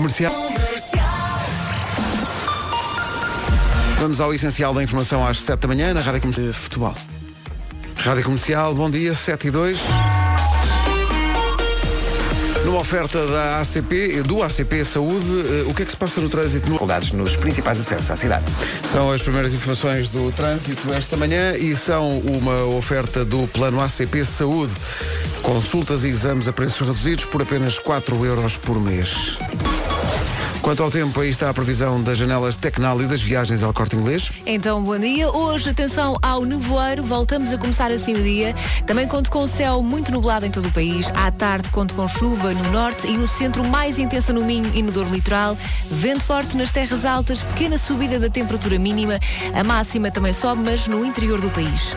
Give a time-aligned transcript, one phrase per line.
[0.00, 0.32] Comercial.
[3.98, 6.54] Vamos ao essencial da informação às 7 da manhã na Rádio Comercial.
[6.54, 6.94] Futebol.
[7.96, 9.78] Rádio Comercial, bom dia, 7 e 2.
[12.64, 16.30] Numa oferta da ACP, do ACP Saúde, eh, o que é que se passa no
[16.30, 16.64] trânsito?
[16.64, 18.46] Dificuldades nos principais acessos à cidade.
[18.90, 24.24] São as primeiras informações do trânsito esta manhã e são uma oferta do Plano ACP
[24.24, 24.72] Saúde.
[25.42, 29.36] Consultas e exames a preços reduzidos por apenas 4 euros por mês.
[30.62, 33.96] Quanto ao tempo, aí está a previsão das janelas Tecnal e das viagens ao Corte
[33.96, 34.30] Inglês.
[34.44, 35.30] Então, bom dia.
[35.30, 37.02] Hoje, atenção ao nevoeiro.
[37.02, 38.54] Voltamos a começar assim o dia.
[38.86, 41.10] Também conto com o céu muito nublado em todo o país.
[41.14, 44.82] À tarde, conto com chuva no norte e no centro, mais intensa no Minho e
[44.82, 45.56] no Douro Litoral.
[45.90, 49.18] Vento forte nas terras altas, pequena subida da temperatura mínima.
[49.54, 51.96] A máxima também sobe, mas no interior do país.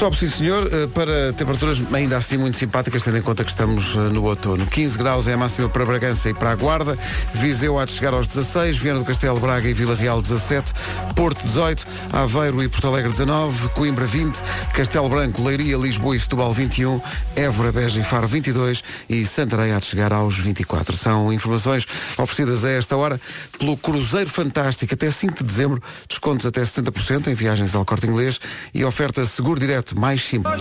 [0.00, 3.94] Sobe, sim senhor, eh, para temperaturas ainda assim muito simpáticas, tendo em conta que estamos
[3.96, 4.64] eh, no outono.
[4.64, 6.98] 15 graus é a máxima para Bragança e para a Guarda.
[7.34, 10.72] Viseu há de chegar aos 16, Viana do Castelo, Braga e Vila Real 17,
[11.14, 14.40] Porto 18, Aveiro e Porto Alegre 19, Coimbra 20,
[14.72, 16.98] Castelo Branco, Leiria, Lisboa e Setúbal 21,
[17.36, 20.96] Évora, Beja e Faro 22 e Santarém há de chegar aos 24.
[20.96, 21.86] São informações
[22.16, 23.20] oferecidas a esta hora
[23.58, 28.40] pelo Cruzeiro Fantástico até 5 de dezembro, descontos até 70% em viagens ao Corte Inglês
[28.72, 30.54] e oferta seguro direto mais simples.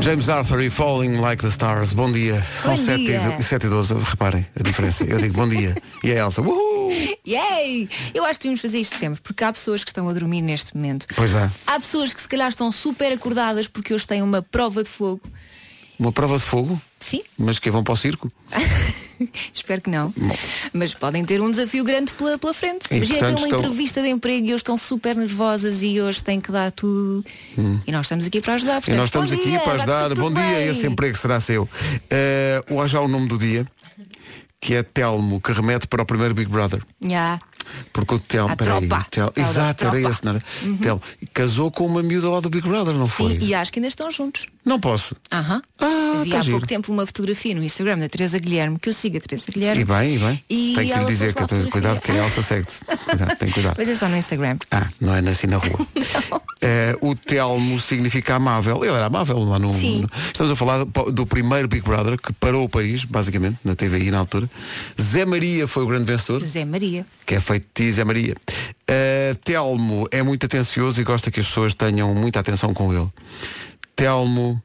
[0.00, 1.92] James Arthur e Falling Like the Stars.
[1.92, 2.42] Bom dia.
[2.62, 3.36] São Bom 7 dia.
[3.38, 3.94] e, 7 e 12.
[3.94, 5.04] Reparem a diferença.
[5.04, 5.76] Eu digo bom dia.
[6.02, 6.40] E a Elsa.
[6.40, 6.90] Uhul!
[7.26, 7.88] Yay!
[8.14, 10.74] Eu acho que devíamos fazer isto sempre, porque há pessoas que estão a dormir neste
[10.74, 11.06] momento.
[11.14, 11.50] Pois é.
[11.66, 15.20] Há pessoas que se calhar estão super acordadas porque hoje têm uma prova de fogo.
[15.98, 16.80] Uma prova de fogo?
[16.98, 18.32] Sim, Mas que vão para o circo?
[19.52, 20.12] espero que não.
[20.72, 22.86] Mas podem ter um desafio grande pela, pela frente.
[22.90, 26.00] E, Imagina ter portanto, uma estão- entrevista de emprego e hoje estão super nervosas e
[26.00, 27.24] hoje têm que dar tudo.
[27.86, 28.76] E nós estamos aqui para ajudar.
[28.76, 28.78] Hum.
[28.78, 30.14] E Portanto, nós estamos bom aqui dia, para ajudar.
[30.14, 30.68] Bom dia, bem.
[30.68, 31.64] esse emprego será seu.
[31.64, 33.66] Uh, hoje há o nome do dia,
[34.60, 36.82] que é Telmo, que remete para o primeiro Big Brother.
[37.02, 37.40] Já.
[37.92, 38.88] Porque o Telmo, peraí.
[39.10, 39.96] Tel- exato, era.
[39.96, 40.10] Uhum.
[40.10, 40.42] esse, não era?
[40.82, 41.00] Telmo,
[41.32, 43.38] casou com uma miúda lá do Big Brother, não foi?
[43.38, 44.46] Sim, e acho que ainda estão juntos.
[44.64, 45.16] Não posso.
[45.32, 45.62] Aham.
[45.78, 46.54] Ah, Havia tá há giro.
[46.56, 49.82] pouco tempo uma fotografia no Instagram da Teresa Guilherme, que eu sigo a Teresa Guilherme.
[49.82, 50.44] E bem, e bem.
[50.50, 52.40] E Tem que ela lhe dizer pôs que lá tenho cuidado que a fotografia.
[52.40, 53.04] Elsa segue-te.
[53.06, 53.74] Cuidado, tem cuidado.
[53.78, 54.56] Mas é só no Instagram.
[54.70, 55.86] Ah, não é assim na rua.
[56.62, 58.84] Eh, o Telmo significa amável.
[58.84, 59.72] Ele era amável lá no.
[59.72, 60.02] Sim.
[60.02, 63.74] no- Estamos a falar do, do primeiro Big Brother que parou o país, basicamente, na
[63.74, 64.46] TVI na altura.
[65.00, 67.06] Zé Maria foi o grande vencedor, Zé Maria.
[67.24, 68.36] que é feito de Zé Maria.
[68.86, 73.08] Eh, Telmo é muito atencioso e gosta que as pessoas tenham muita atenção com ele.
[74.00, 74.62] Telmo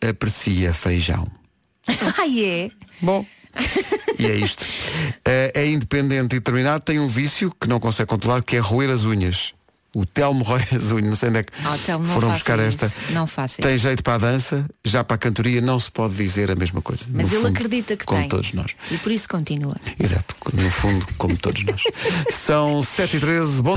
[0.00, 1.30] aprecia feijão.
[2.16, 2.70] Ai é?
[3.02, 3.22] Bom.
[4.18, 4.64] E é isto.
[5.26, 8.88] Eh, é independente e determinado, tem um vício que não consegue controlar, que é roer
[8.88, 9.52] as unhas.
[9.96, 12.84] O Telmo unhas, não sei onde é que Ah, Telmo, foram buscar isso.
[12.84, 12.92] esta.
[13.12, 16.50] Não faça Tem jeito para a dança, já para a cantoria não se pode dizer
[16.50, 17.04] a mesma coisa.
[17.08, 18.28] Mas No ele fundo, acredita que como tem.
[18.28, 18.72] todos nós.
[18.90, 19.76] E por isso continua.
[19.98, 21.82] Exato, no fundo, como todos nós.
[22.30, 23.76] São 7 e 13 bom.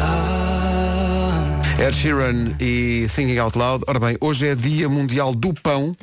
[1.79, 3.83] Ed Sheeran e Thinking Out Loud.
[3.87, 5.95] Ora bem, hoje é Dia Mundial do Pão.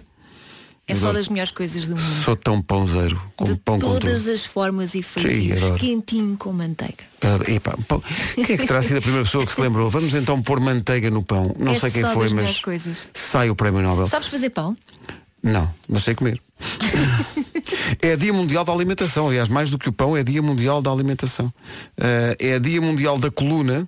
[0.89, 2.25] É só das melhores coisas do mundo.
[2.25, 4.01] Sou tão pãozeiro, como de pão com tudo.
[4.01, 5.79] todas as formas e feitios.
[5.79, 7.05] Quentinho com manteiga.
[7.21, 8.03] Ah, epá, pão.
[8.35, 9.91] Quem é que terá sido a primeira pessoa que se lembrou?
[9.91, 11.55] Vamos então pôr manteiga no pão.
[11.59, 13.07] Não É sei quem foi, mas coisas.
[13.13, 14.07] sai o prémio Nobel.
[14.07, 14.75] Sabes fazer pão?
[15.43, 16.41] Não, mas sei comer.
[18.03, 19.29] é Dia Mundial da Alimentação.
[19.29, 21.53] Aliás, mais do que o pão, é Dia Mundial da Alimentação.
[22.01, 23.87] Ah, é Dia Mundial da Coluna.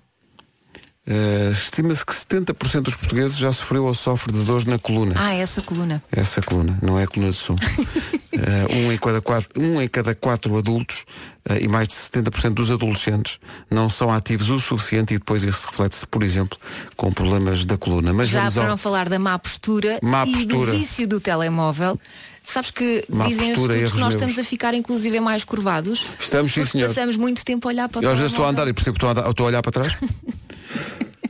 [1.10, 5.15] Ah, Estima-se que 70% dos portugueses já sofreu ou sofre de dores na coluna.
[5.16, 6.00] Ah, essa coluna.
[6.12, 7.56] Essa coluna, não é a coluna de som.
[8.32, 11.04] Eh, um, em cada quatro, um em cada quatro adultos
[11.47, 13.38] eh, e mais de 70% dos adolescentes
[13.71, 16.56] não são ativos o suficiente e depois isso reflete-se, por exemplo,
[16.97, 18.15] com problemas da coluna.
[18.15, 18.69] Mas Já para ao...
[18.69, 20.72] não falar da má postura Má e postura.
[20.72, 22.00] do vício do telemóvel.
[22.42, 24.15] Sabes que Má dizem os postura, estudos erros que nós meus.
[24.15, 26.06] estamos a ficar inclusive mais curvados.
[26.19, 26.88] Estamos, sim, senhor.
[26.88, 28.71] passamos muito tempo a olhar para o Eu às vezes estou a andar telemóvel.
[28.71, 29.97] e percebo que estou a, andar- estou a olhar para trás.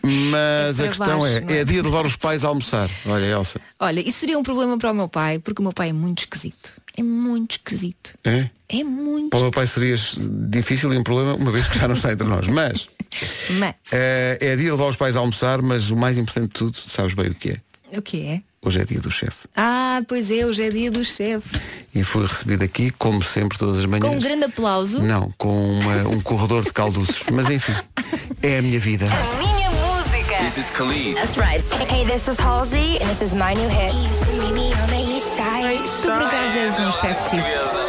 [0.02, 1.60] Mas É a questão baixo, é, é?
[1.60, 2.88] é dia de levar os pais a almoçar.
[3.06, 3.60] Olha, Elsa.
[3.78, 6.20] Olha, isso seria um problema para o meu pai, porque o meu pai é muito
[6.20, 6.72] esquisito.
[6.96, 8.14] É muito esquisito.
[8.24, 8.48] É?
[8.68, 9.96] É muito Para o meu pai seria
[10.48, 12.46] difícil e um problema, uma vez que já não está entre nós.
[12.48, 12.88] Mas
[13.58, 16.54] Mas, eh, é dia de levar os pais a almoçar, mas o mais importante de
[16.54, 17.56] tudo, sabes bem o que é?
[17.98, 18.42] o que é?
[18.62, 19.48] Hoje é dia do chefe.
[19.56, 21.58] Ah, pois é, hoje é dia do chefe.
[21.94, 24.06] E fui recebido aqui, como sempre, todas as manhãs.
[24.06, 25.02] Com um grande aplauso.
[25.02, 25.48] Não, com
[25.80, 27.22] uma- um corredor de calduços.
[27.32, 27.72] Mas enfim,
[28.42, 29.06] é a minha vida.
[29.38, 30.36] Minha música.
[30.44, 31.14] This is Khalid.
[31.14, 31.64] That's right.
[31.90, 33.94] Hey, this is Halsey, and this is my new hit.
[36.02, 37.79] Tu por acaso és um chefe fixe.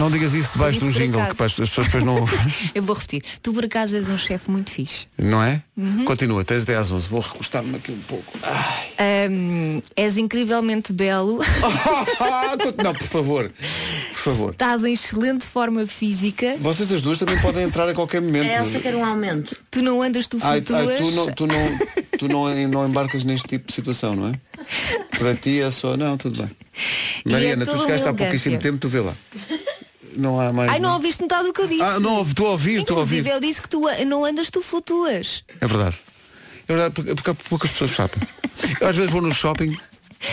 [0.00, 1.36] Não digas isso debaixo de um jingle, acaso.
[1.36, 2.16] que as as pessoas depois não.
[2.74, 3.22] Eu vou repetir.
[3.42, 5.06] Tu por acaso és um chefe muito fixe.
[5.18, 5.62] não é?
[5.76, 6.06] Uhum.
[6.06, 7.08] Continua, tens 10 às 11.
[7.08, 8.32] Vou recostar-me aqui um pouco.
[8.42, 9.26] Ai.
[9.28, 11.38] Ahm, és incrivelmente belo.
[12.82, 13.52] não, por favor.
[14.12, 14.52] Por favor.
[14.52, 16.56] Estás em excelente forma física.
[16.60, 18.50] Vocês as duas também podem entrar a qualquer momento.
[18.50, 19.54] A Elsa quer um aumento.
[19.70, 20.88] Tu não andas, tu Ai, flutuas.
[20.88, 21.78] ai, tu não, tu, não,
[22.18, 24.32] tu não, não embarcas neste tipo de situação, não é?
[25.18, 25.94] Para ti é só.
[25.94, 26.50] Não, tudo bem.
[27.26, 29.14] É Mariana, tu toda chegaste há pouquíssimo tempo, tu vê lá.
[30.16, 30.70] Não há mais.
[30.70, 31.82] Ai, não ouviste metade do que eu disse.
[31.82, 33.18] Ah, não, ouvi- estou a ouvir, estou a ouvir.
[33.20, 35.42] Inclusive, eu disse que tu não andas, tu flutuas.
[35.60, 35.96] É verdade.
[36.68, 38.20] É verdade, porque, porque há poucas pessoas sabem.
[38.80, 39.76] Eu às vezes vou no shopping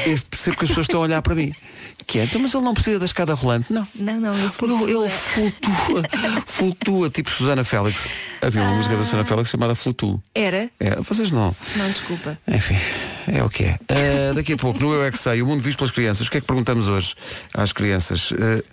[0.06, 1.54] e percebo que as pessoas estão a olhar para mim.
[2.06, 3.72] Que é, então, mas ele não precisa da escada rolante.
[3.74, 3.86] Não.
[3.96, 4.88] Não, não, eu Não, flutuo.
[4.88, 6.04] ele flutua,
[6.46, 8.08] flutua, tipo Susana Félix.
[8.42, 10.22] Havia uma música da Susana Félix chamada Flutuo.
[10.34, 10.70] Era?
[10.80, 11.54] É, vocês não.
[11.76, 12.38] Não, desculpa.
[12.48, 12.78] Enfim,
[13.28, 13.80] é o que é.
[13.90, 16.28] Ah, daqui a pouco, no Eu é que sei, o mundo visto pelas crianças.
[16.28, 17.14] O que é que perguntamos hoje
[17.54, 18.32] às crianças?
[18.34, 18.64] Ah,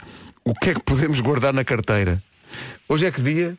[0.45, 2.23] o que é que podemos guardar na carteira?
[2.89, 3.57] Hoje é que dia?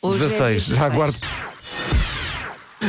[0.00, 0.66] Hoje é 16.
[0.66, 0.92] dia Já 16.
[0.92, 1.18] aguardo.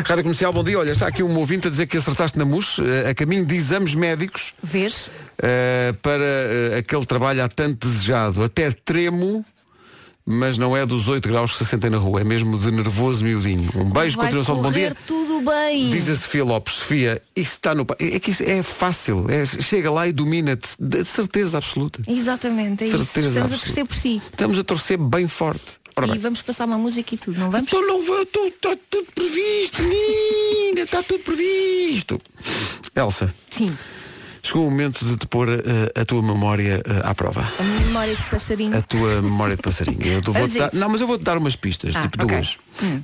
[0.06, 0.80] Rádio Comercial, bom dia.
[0.80, 3.56] Olha, está aqui um ouvinte a dizer que acertaste na MUS, eh, a caminho de
[3.56, 5.12] exames médicos Vês?
[5.42, 8.44] eh, para eh, aquele trabalho há tanto desejado.
[8.44, 9.46] Até tremo,
[10.26, 13.24] mas não é dos 8 graus que se sentem na rua, é mesmo de nervoso
[13.24, 13.70] miudinho.
[13.76, 14.96] Um beijo, Vai continuação de bom dia.
[15.06, 15.90] tudo bem.
[15.90, 17.86] Diz a Sofia Lopes, Sofia, isso está no.
[18.00, 19.26] É que isso é fácil.
[19.30, 20.70] é- chega lá e domina-te.
[20.80, 22.02] De certeza absoluta.
[22.08, 22.98] Exatamente, é isso.
[23.00, 23.66] Certeza Estamos a absoluta.
[23.66, 24.22] torcer por si.
[24.32, 25.84] Estamos a torcer bem forte.
[25.96, 26.20] Ora E bem.
[26.20, 27.68] vamos passar uma música e tudo, não vamos?
[27.68, 32.18] Então não vou, está tudo previsto, menina, está tudo previsto.
[32.96, 33.78] Elsa, Sim.
[34.46, 35.62] Chegou o momento de te pôr eh,
[36.00, 37.42] a tua memória eh, à prova.
[37.60, 38.78] A memória de passarinho.
[38.78, 40.00] A tua memória de passarinho.
[40.04, 42.36] Eu vou a dar, não, mas eu vou-te dar umas pistas, Ah, tipo ok.
[42.36, 42.58] duas.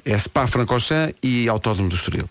[0.04, 2.30] É Spa Francorchamps e Autódromo do Estoril.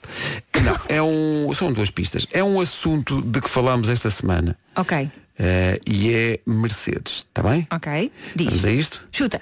[0.62, 2.26] Não, é um, são duas pistas.
[2.32, 7.66] É um assunto de que falámos esta semana Ok, eh, e é Mercedes, está bem?
[7.70, 8.12] ok.
[8.36, 8.46] Diz.
[8.48, 9.08] Vamos a isto?
[9.10, 9.40] Chuta.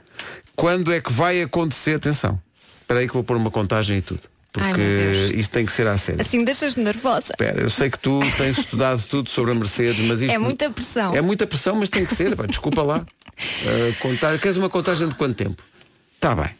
[0.54, 1.96] Quando é que vai acontecer?
[1.96, 2.40] Atenção.
[2.80, 4.22] Espera aí que vou pôr uma contagem e tudo.
[4.60, 5.30] Ai, Porque Deus.
[5.34, 6.20] isto tem que ser à sério.
[6.20, 7.28] Assim deixas-me nervosa.
[7.30, 10.32] Espera, eu sei que tu tens estudado tudo sobre a Mercedes, mas isto.
[10.32, 11.14] É muita pressão.
[11.14, 12.34] É muita pressão, mas tem que ser.
[12.36, 12.98] pá, desculpa lá.
[12.98, 14.38] Uh, contar...
[14.38, 15.62] Queres uma contagem de quanto tempo?
[16.14, 16.50] Está bem.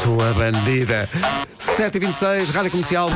[0.03, 1.09] Sua bandida.
[1.59, 3.09] 7h26, Rádio Comercial.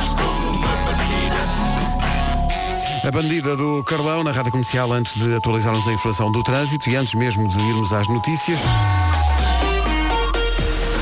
[3.02, 6.96] A bandida do Carlão na Rádio Comercial antes de atualizarmos a informação do trânsito e
[6.96, 8.58] antes mesmo de irmos às notícias.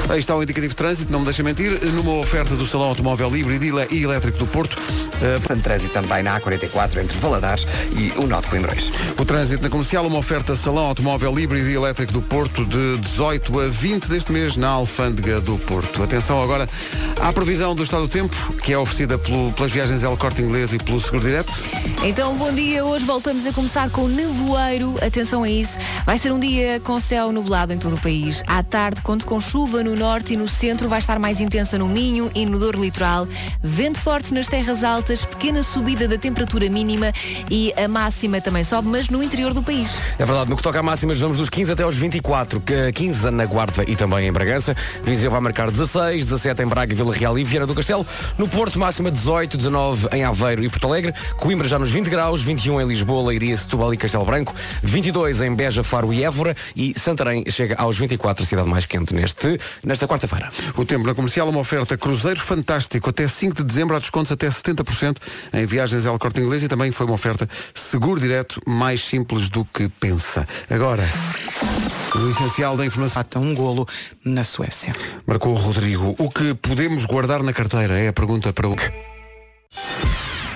[0.08, 3.36] Aí está o indicativo de trânsito, não me deixa mentir, numa oferta do Salão Automóvel
[3.36, 4.78] Híbrido e Elétrico do Porto.
[5.20, 8.90] Uh, Portanto, trânsito também na A44 entre Valadares e o Norte de Coimbrões.
[9.18, 13.60] O trânsito na comercial, uma oferta Salão Automóvel Híbrido e Elétrico do Porto de 18
[13.60, 16.02] a 20 deste mês na Alfândega do Porto.
[16.02, 16.68] Atenção agora
[17.20, 20.72] à previsão do estado do tempo, que é oferecida pelo- pelas viagens El Corte Inglês
[20.72, 21.52] e pelo Seguro Direto.
[22.04, 22.84] Então, bom dia.
[22.84, 24.94] Hoje voltamos a começar com nevoeiro.
[25.04, 25.78] Atenção a isso.
[26.06, 28.42] Vai ser um dia com céu nublado em todo o país.
[28.46, 30.88] À tarde, conto com chuva no norte e no centro.
[30.88, 33.26] Vai estar mais intensa no Minho e no Douro Litoral.
[33.62, 37.12] Vento forte nas terras altas, pequena subida da temperatura mínima
[37.50, 39.98] e a máxima também sobe, mas no interior do país.
[40.18, 43.30] É verdade, no que toca a máximas, vamos dos 15 até aos 24, que 15
[43.30, 44.76] na Guarda e também em Bragança.
[45.02, 48.06] Viseu vai marcar 16, 17 em Braga, Vila Real e Viana do Castelo.
[48.36, 51.14] No Porto, máxima 18, 19 em Aveiro e Porto Alegre.
[51.36, 54.54] Coimbra já nos 20 graus, 21 em Lisboa, Leiria, Setúbal e Castelo Branco.
[54.82, 56.54] 22 em Beja, Faro e Évora.
[56.76, 60.50] E Santarém chega aos 24, a cidade mais quente neste, nesta quarta-feira.
[60.76, 64.48] O tempo na comercial, uma oferta Cruzeiro Fantástico até 5 de dezembro, há descontos até
[64.48, 64.97] 70%.
[64.98, 65.16] 20%
[65.52, 69.64] em viagens ao Corte Inglês e também foi uma oferta seguro direto mais simples do
[69.64, 70.46] que pensa.
[70.68, 71.08] Agora,
[72.14, 73.28] o essencial da informação.
[73.28, 73.86] Mata um golo
[74.24, 74.94] na Suécia.
[75.26, 76.14] Marcou o Rodrigo.
[76.18, 77.98] O que podemos guardar na carteira?
[77.98, 78.76] É a pergunta para o.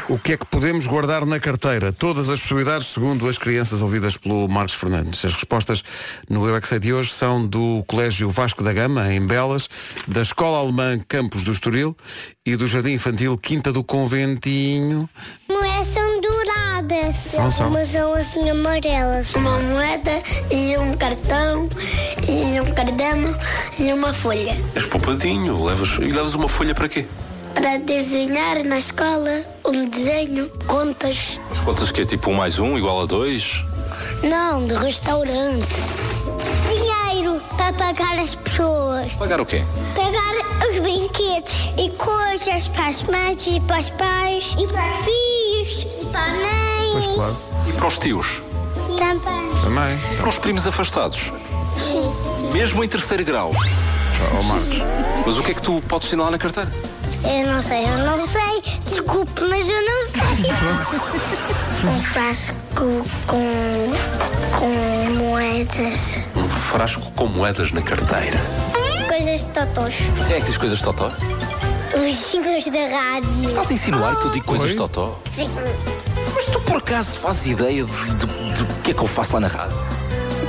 [0.08, 1.92] O que é que podemos guardar na carteira?
[1.92, 5.24] Todas as possibilidades, segundo as crianças ouvidas pelo Marcos Fernandes.
[5.24, 5.82] As respostas
[6.28, 9.68] no Eu é de hoje são do Colégio Vasco da Gama, em Belas,
[10.06, 11.96] da Escola Alemã Campos do Estoril
[12.44, 15.08] e do Jardim Infantil Quinta do Conventinho.
[15.48, 17.16] Moedas são douradas.
[17.16, 17.70] São, são.
[17.70, 19.32] Mas são assim amarelas.
[19.34, 21.68] Uma moeda e um cartão
[22.28, 23.36] e um caderno
[23.78, 24.56] e uma folha.
[24.74, 27.06] És poupadinho, levas, e levas uma folha para quê?
[27.54, 31.38] Para desenhar na escola um desenho, contas.
[31.50, 33.64] As contas que é tipo um mais um igual a dois?
[34.22, 35.66] Não, de restaurante.
[36.68, 39.12] Dinheiro para pagar as pessoas.
[39.14, 39.62] Pagar o quê?
[39.94, 45.04] Pagar os brinquedos e coisas para as mães e para os pais e para os
[45.04, 46.90] filhos e para a mãe.
[46.92, 47.36] Pois claro.
[47.68, 48.42] E para os tios?
[48.98, 49.62] Também.
[49.62, 49.98] Também.
[50.18, 51.32] Para os primos afastados?
[52.52, 53.52] Mesmo em terceiro grau?
[54.38, 54.78] Ó Marcos.
[55.26, 56.70] Mas o que é que tu podes lá na carteira?
[57.24, 58.62] Eu não sei, eu não sei.
[58.86, 60.22] Desculpe, mas eu não sei.
[61.88, 62.54] um frasco
[63.26, 63.92] com,
[64.58, 66.24] com moedas.
[66.36, 68.38] Um frasco com moedas na carteira.
[69.08, 69.94] Coisas de totós.
[70.26, 71.10] Quem é que diz coisas de totó?
[71.94, 73.44] Os senhores da rádio.
[73.44, 74.72] Estás a insinuar que eu digo coisas Oi?
[74.72, 75.18] de totó?
[75.34, 75.50] Sim.
[76.34, 79.34] Mas tu por acaso fazes ideia de, de- de o que é que eu faço
[79.34, 79.76] lá na rádio?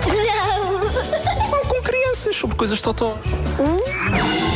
[0.08, 1.50] Não.
[1.51, 3.18] Falo com crianças sobre coisas de totó.
[3.56, 4.52] Que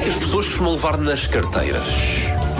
[0.00, 1.82] é que as pessoas costumam levar nas carteiras?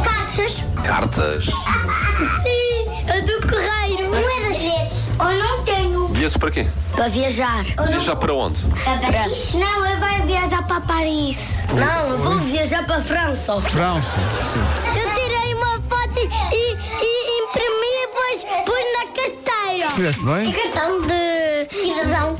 [0.04, 0.64] Cartas.
[0.84, 1.44] Cartas?
[1.46, 4.10] Sim, a do correio.
[4.10, 5.08] Moedas verdes.
[5.18, 6.08] Ou não tenho.
[6.08, 6.66] Bilhetes para quê?
[6.94, 7.64] Para viajar.
[7.64, 8.60] Viajar para onde?
[8.84, 9.54] Para Paris?
[9.54, 11.38] Não, eu vou viajar para Paris.
[11.72, 13.60] Não, eu vou viajar para França.
[13.62, 14.18] França.
[14.52, 15.00] Sim.
[15.00, 19.90] Eu tirei uma foto e, e imprimi e pus, pus na carteira.
[19.94, 20.52] Fizeste bem?
[20.52, 22.36] Cartão de cidadão.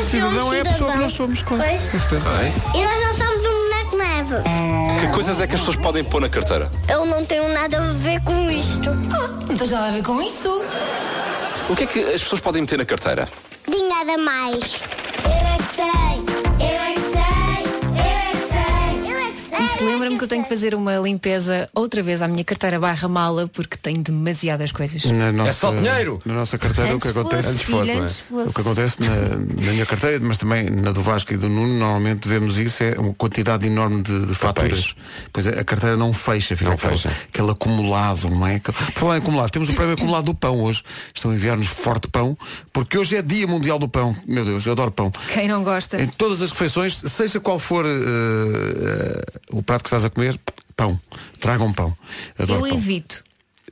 [0.00, 0.52] Nós Cidadão somos.
[0.54, 1.62] é a pessoa que nós somos, claro.
[1.64, 1.82] Pois.
[1.90, 2.28] Com certeza.
[2.74, 5.00] E nós não somos um boneco neve.
[5.00, 6.70] Que coisas é que as pessoas podem pôr na carteira?
[6.88, 8.90] Eu não tenho nada a ver com isto.
[9.48, 10.62] Não tens nada a ver com isso.
[11.68, 13.28] O que é que as pessoas podem meter na carteira?
[13.68, 14.80] Dinheiro a mais.
[19.80, 23.48] Lembra-me que eu tenho que fazer uma limpeza outra vez à minha carteira barra mala
[23.48, 25.04] porque tenho demasiadas coisas.
[25.04, 26.20] Na nossa, só dinheiro.
[26.24, 27.64] Na nossa carteira o que Antes acontece.
[27.64, 28.48] fosse, filho, antes fosse.
[28.48, 29.16] O que acontece na,
[29.64, 32.98] na minha carteira, mas também na do Vasco e do Nuno, normalmente vemos isso, é
[32.98, 34.94] uma quantidade enorme de, de faturas.
[35.32, 37.14] Pois é, a carteira não fecha, fica Não aquele, fecha.
[37.32, 38.58] aquele acumulado, não é?
[38.60, 40.82] Por falar em acumulado, temos o prémio acumulado do pão hoje.
[41.14, 42.36] Estão a enviar-nos forte pão,
[42.72, 44.16] porque hoje é dia mundial do pão.
[44.26, 45.10] Meu Deus, eu adoro pão.
[45.32, 46.00] Quem não gosta?
[46.00, 50.36] Em todas as refeições, seja qual for eh, eh, o prato que estás a comer,
[50.76, 51.00] pão.
[51.38, 51.96] Tragam pão.
[52.36, 52.78] Adoro Eu pão.
[52.78, 53.22] evito.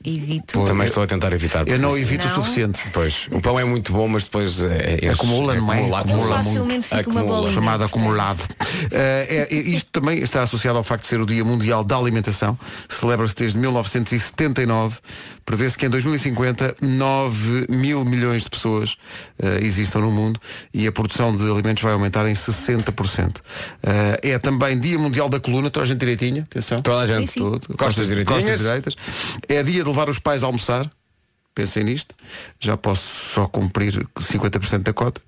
[0.04, 0.52] Evito.
[0.60, 1.66] Pô, Também estou a tentar evitar.
[1.66, 2.34] Eu não evito o Não.
[2.36, 2.78] suficiente.
[2.92, 5.78] Pois, o pão é muito bom, mas depois é, é- Acumula, não é?
[5.78, 6.98] acumula, Acumula Eu acumula facilmente muito.
[6.98, 7.38] fico uma Acumula.
[7.40, 7.54] bolinha.
[7.54, 8.44] chamado acumulado.
[8.92, 11.96] Eh, é- é- isto também está associado ao facto de ser o Dia Mundial da
[11.96, 12.56] Alimentação.
[12.88, 14.98] Celebra-se desde 1979.
[15.48, 18.98] Prevê-se que em 2050 9 mil milhões de pessoas
[19.42, 20.38] eh, existam no mundo
[20.74, 23.40] e a produção de alimentos vai aumentar em 60%.
[23.82, 26.82] Eh, é também Dia Mundial da Coluna, toda a gente direitinha, atenção.
[26.82, 27.28] Toda a gente.
[27.28, 27.40] Sim, sim.
[27.40, 27.78] Tudo.
[27.78, 28.44] Costas direitinhas.
[28.44, 28.96] Costas direitas.
[29.48, 30.90] É dia de levar os pais a almoçar.
[31.54, 32.14] Pensem nisto.
[32.60, 35.22] Já posso só cumprir 50% da cota.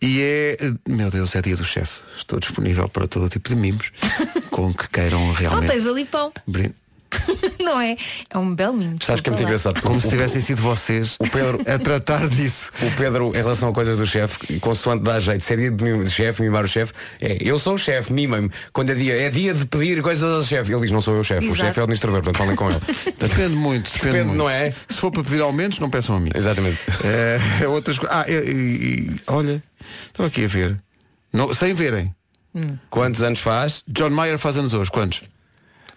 [0.00, 0.56] E é,
[0.88, 2.00] meu Deus, é dia do chefe.
[2.16, 3.92] Estou disponível para todo tipo de mimos
[4.50, 5.70] com que queiram Não realmente.
[5.70, 6.74] tens ali pão, brinde.
[7.60, 7.96] não é?
[8.30, 8.96] É um belo mimo.
[9.02, 9.48] Sabes que é muito lá.
[9.48, 9.80] engraçado.
[9.82, 12.70] Como se tivessem sido vocês o Pedro- a tratar disso.
[12.82, 16.10] O Pedro, em relação a coisas do chefe, consoante dá jeito, se é dia de,
[16.10, 18.50] chefe, mimar o chefe, é eu sou o chefe, mima-me.
[18.72, 20.72] Quando é dia, é dia de pedir coisas ao chefe.
[20.72, 22.70] Ele diz, não sou eu o chefe, o chefe é o administrador, portanto falem com
[22.70, 22.80] ele.
[23.18, 24.38] Depende muito, depende, Depende, muito.
[24.38, 24.72] não é?
[24.88, 26.30] Se for para pedir aumentos, não peçam a mim.
[26.34, 26.78] Exatamente.
[27.04, 28.16] É, outras coisas.
[28.16, 29.62] Ah, e, e- e- olha,
[30.08, 30.78] estava aqui a ver.
[31.32, 32.14] Não, sem verem.
[32.88, 33.82] Quantos anos faz?
[33.86, 34.90] John Mayer faz anos hoje.
[34.90, 35.20] Quantos?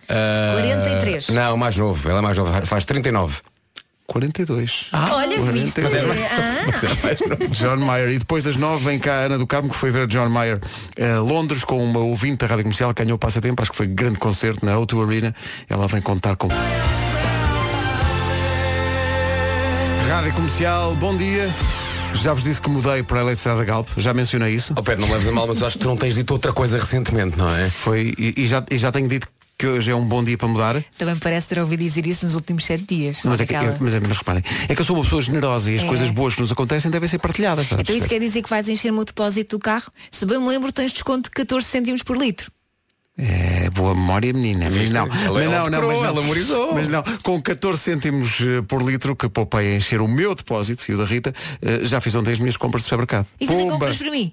[0.09, 1.29] Ah, 43.
[1.29, 3.37] Não, mais novo, ela é mais nova, faz 39.
[4.09, 4.87] 42.
[4.91, 5.79] Olha, viste?
[5.81, 6.19] 42.
[6.31, 6.65] Ah,
[7.53, 8.09] John Mayer.
[8.09, 10.59] E depois das nove vem cá a Ana do Carmo, que foi ver John Mayer
[10.99, 13.85] a Londres com uma ouvinte da Rádio Comercial, que ganhou o passatempo, acho que foi
[13.85, 15.35] grande concerto na O2 Arena.
[15.69, 16.47] Ela vem contar com.
[20.07, 21.47] Rádio Comercial, bom dia.
[22.15, 24.73] Já vos disse que mudei para a eletricidade da Galp, já mencionei isso.
[24.75, 26.51] Oh Pedro, não me leves a mal, mas acho que tu não tens dito outra
[26.51, 27.69] coisa recentemente, não é?
[27.69, 29.27] Foi, e, e já, e já tenho dito
[29.59, 30.81] que hoje é um bom dia para mudar.
[30.97, 33.19] Também parece ter ouvido dizer isso nos últimos sete dias.
[33.25, 35.21] Mas, é que, Aquela- é- mas, é- mas reparem, é que eu sou uma pessoa
[35.21, 35.85] generosa e as É.
[35.85, 37.67] coisas boas que nos acontecem devem ser partilhadas.
[37.67, 37.81] sabes?
[37.83, 39.91] Então isso quer dizer que vais encher-me o depósito do carro?
[40.09, 42.49] Se bem me lembro, tens desconto de 14 cêntimos por litro.
[43.17, 44.69] É boa memória, menina.
[44.69, 46.05] Mas não, mas ela não, não, mas não.
[46.05, 46.73] ela memorizou.
[46.73, 50.89] Mas não, com 14 cêntimos eh, por litro que poupei a encher o meu depósito
[50.89, 53.27] e o da Rita, eh, já fiz ontem as minhas compras de supermercado.
[53.37, 53.73] E fazer Pumba!
[53.73, 54.31] compras para mim.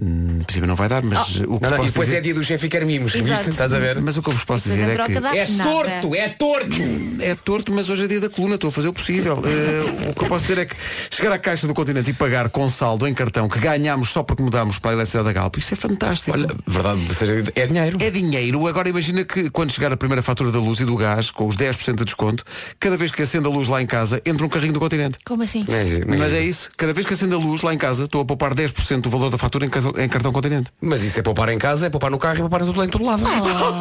[0.00, 2.08] Hum, No princípio não vai dar, mas eh, o que Não, não, posso e depois
[2.08, 2.16] dizer...
[2.16, 3.50] é dia do chefe e quer mimos, viste?
[3.50, 4.00] Estás a ver?
[4.00, 6.76] Mas o que eu vos posso dizer é que É torto, é torto!
[7.20, 9.42] é torto, mas hoje é dia da coluna, estou a fazer o possível.
[9.44, 10.74] Eh, o que eu posso dizer é que
[11.10, 14.42] chegar à caixa do continente e pagar com saldo em cartão que ganhámos só porque
[14.42, 16.32] mudámos para a eletricidade da Galp, isso é fantástico.
[16.36, 17.98] Olha, verdade, seja, é dinheiro.
[18.00, 18.66] É dinheiro.
[18.66, 21.56] Agora imagina que quando chegar a primeira fatura da luz e do gás, com os
[21.56, 22.44] 10% de desconto,
[22.80, 25.18] cada vez que acende a luz lá em casa, entra um carrinho do continente.
[25.24, 25.66] Como assim?
[25.68, 26.70] É é Mas é isso.
[26.78, 29.28] Cada vez que acende a luz lá em casa, estou a poupar 10% do valor
[29.30, 30.70] da fatura em, casa- em cartão continente.
[30.80, 32.88] Mas isso é poupar em casa, é poupar no carro e poupar em todo, em
[32.88, 33.22] todo lado.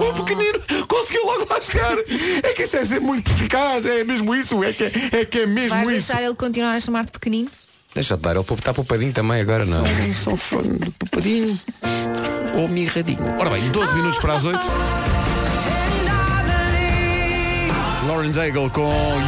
[0.01, 1.95] Oh, pequenino, conseguiu logo lá chegar.
[2.43, 4.91] É que isso é ser muito eficaz, é mesmo isso, é que é,
[5.21, 6.07] é, que é mesmo Vais isso.
[6.07, 7.49] deixar ele continuar a chamar-te pequenino?
[7.93, 9.83] Deixa de dar, ele está poupadinho também agora, não.
[10.23, 11.59] Sou fã de papadinho
[12.55, 13.19] ou mirradinho.
[13.37, 14.59] Ora bem, 12 minutos para as 8.
[18.07, 18.81] Lauren Daigle com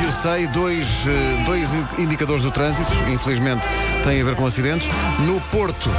[0.04, 3.62] You Say, dois, eh, dois indicadores do trânsito, infelizmente
[4.04, 4.88] têm a ver com acidentes.
[5.26, 5.90] No Porto,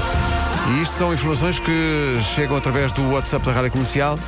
[0.70, 4.18] e isto são informações que chegam através do WhatsApp da Rádio Comercial.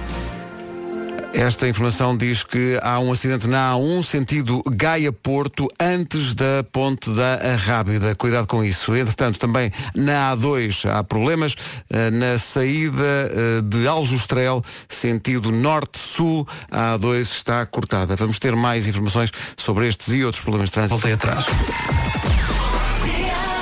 [1.33, 7.35] Esta informação diz que há um acidente na A1, sentido Gaia-Porto, antes da ponte da
[7.53, 8.15] Arrábida.
[8.15, 8.97] Cuidado com isso.
[8.97, 11.55] Entretanto, também na A2 há problemas.
[11.91, 18.17] Eh, Na saída eh, de Aljustrel, sentido Norte-Sul, a A2 está cortada.
[18.17, 20.95] Vamos ter mais informações sobre estes e outros problemas de trânsito.
[20.97, 21.45] Voltei atrás.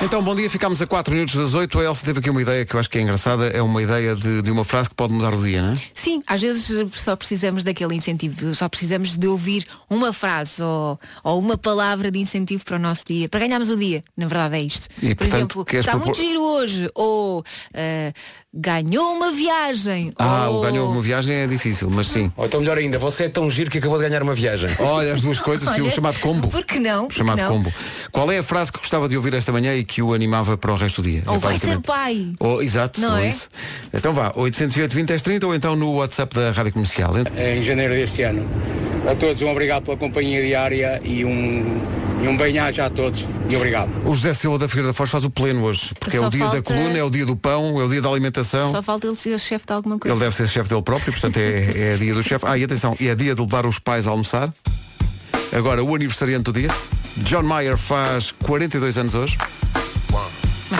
[0.02, 1.78] Então, bom dia, ficámos a 4 minutos das 8.
[1.80, 3.46] A Elsa teve aqui uma ideia que eu acho que é engraçada.
[3.48, 5.76] É uma ideia de, de uma frase que pode mudar o dia, não é?
[5.94, 11.38] Sim, às vezes só precisamos daquele incentivo, só precisamos de ouvir uma frase ou, ou
[11.38, 14.04] uma palavra de incentivo para o nosso dia, para ganharmos o dia.
[14.14, 14.88] Na verdade é isto.
[15.00, 18.12] E, Por portanto, exemplo, está propor- muito giro hoje, ou eh,
[18.52, 20.12] ganhou uma viagem.
[20.18, 20.58] Ah, ou...
[20.58, 22.30] o ganhou uma viagem é difícil, mas sim.
[22.36, 24.68] Ou então melhor ainda, você é tão giro que acabou de ganhar uma viagem.
[24.80, 26.48] Olha as duas coisas e o chamado combo.
[26.48, 27.06] por que não?
[27.06, 27.48] O chamado não?
[27.48, 27.72] combo.
[28.12, 30.72] Qual é a frase que gostava de ouvir esta manhã e que o animava para
[30.72, 31.22] o resto do dia?
[31.26, 32.32] Ou É vai ser pai.
[32.40, 33.28] Ou, exato, Não ou é?
[33.28, 33.48] isso.
[33.92, 37.12] Então vá, 808 20 10 30 ou então no WhatsApp da Rádio Comercial.
[37.36, 38.48] em janeiro deste ano.
[39.08, 41.78] A todos um obrigado pela companhia diária e um,
[42.22, 43.90] e um bem-aja a todos e obrigado.
[44.06, 46.30] O José Silva da Figueira da Foz faz o pleno hoje, porque é Só o
[46.30, 48.70] dia da falta- coluna, é o dia do pão, é o dia da alimentação.
[48.70, 50.14] Só falta ele ser chefe de alguma coisa.
[50.16, 52.46] Ele deve ser chefe dele próprio, portanto é, é dia do chefe.
[52.48, 54.50] Ah, e atenção, e é dia de levar os pais a almoçar.
[55.52, 56.70] Agora, o aniversariante do dia.
[57.18, 59.36] John Mayer faz 42 anos hoje.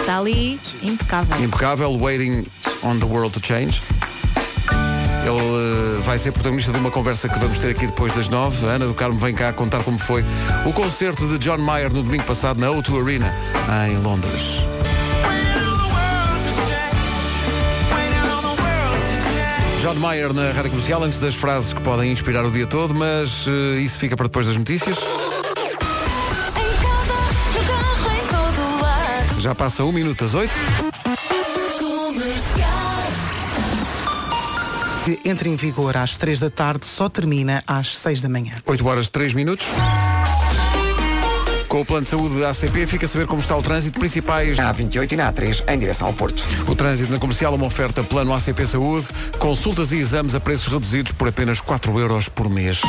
[0.04, 1.42] Está ali impecável.
[1.42, 2.46] Impecável, Waiting
[2.82, 3.80] on the World to Change.
[5.24, 8.66] Ele eh, vai ser protagonista de uma conversa que vamos ter aqui depois das nove.
[8.66, 10.22] A Ana do Carmo vem cá contar como foi
[10.66, 13.34] o concerto de John Mayer no domingo passado na O2 Arena,
[13.88, 14.58] em Londres.
[19.80, 23.46] John Mayer na Rádio Comercial, antes das frases que podem inspirar o dia todo, mas
[23.48, 24.98] eh, isso fica para depois das notícias.
[29.44, 30.54] Já passa um minuto às oito.
[35.04, 38.54] Que entra em vigor às 3 da tarde, só termina às 6 da manhã.
[38.64, 39.66] 8 horas 3 minutos.
[41.68, 44.56] Com o plano de saúde da ACP, fica a saber como está o trânsito principais.
[44.56, 46.42] Na A28 e na A3 em direção ao Porto.
[46.66, 51.12] O trânsito na comercial, uma oferta plano ACP Saúde, consultas e exames a preços reduzidos
[51.12, 52.80] por apenas 4 euros por mês.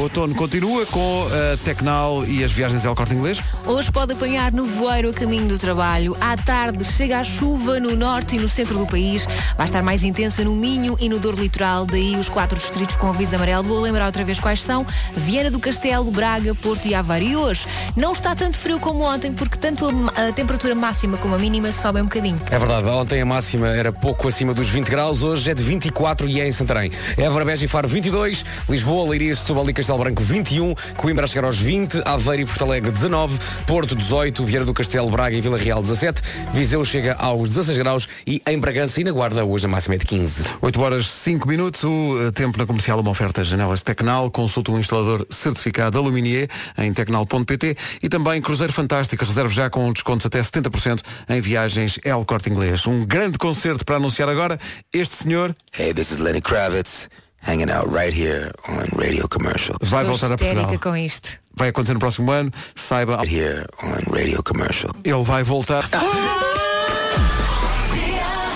[0.00, 3.44] O outono continua com a Tecnal e as viagens El Corte Inglês.
[3.66, 6.16] Hoje pode apanhar no voeiro a caminho do trabalho.
[6.18, 9.28] À tarde chega a chuva no norte e no centro do país.
[9.58, 11.84] Vai estar mais intensa no Minho e no Douro Litoral.
[11.84, 13.62] Daí os quatro distritos com aviso amarelo.
[13.62, 14.86] Vou lembrar outra vez quais são.
[15.14, 16.94] Viana do Castelo, Braga, Porto e.
[16.94, 21.34] E hoje não está tanto frio como ontem, porque tanto a, a temperatura máxima como
[21.34, 22.40] a mínima sobem um bocadinho.
[22.50, 26.26] É verdade, ontem a máxima era pouco acima dos 20 graus, hoje é de 24
[26.26, 26.90] e é em Santarém.
[27.18, 31.44] Évora, Beja e Faro 22, Lisboa, Leiria, Setúbal e Castelo Branco 21, Coimbra a chegar
[31.46, 35.58] aos 20, Aveiro e Porto Alegre 19, Porto 18, Vieira do Castelo, Braga e Vila
[35.58, 36.22] Real 17,
[36.52, 39.98] Viseu chega aos 16 graus e em Bragança e na Guarda hoje a máxima é
[39.98, 40.44] de 15.
[40.60, 44.78] 8 horas 5 minutos, o eh, tempo na comercial, uma oferta janelas Tecnal, consulta um
[44.78, 46.48] instalador certificado Aluminier
[46.78, 52.24] em tecnal.pt e também Cruzeiro Fantástico, reserve já com descontos até 70% em viagens El
[52.24, 52.86] Corte Inglês.
[52.86, 54.58] Um grande concerto para anunciar agora,
[54.92, 57.08] este senhor Hey, this is Lenny Kravitz,
[57.42, 59.76] hanging out right here on Radio Commercial.
[59.82, 60.78] vai Estou voltar a Portugal.
[60.78, 61.38] com isto.
[61.54, 64.92] Vai acontecer no próximo ano, saiba, Right here on Radio Commercial.
[65.04, 65.88] ele vai voltar.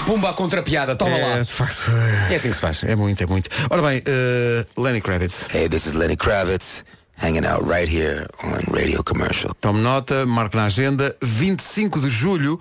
[0.06, 1.42] Pumba a contrapiada, toma É, lá.
[1.42, 1.90] de facto,
[2.30, 2.82] É assim que se faz.
[2.84, 3.48] é muito, é muito.
[3.70, 5.48] Ora bem, eh, Lenny Kravitz.
[5.50, 6.84] Hey, this is Lenny Kravitz,
[7.16, 9.54] hanging out right here on Radio Commercial.
[9.62, 12.60] Tome nota, marque na agenda, 25 de julho,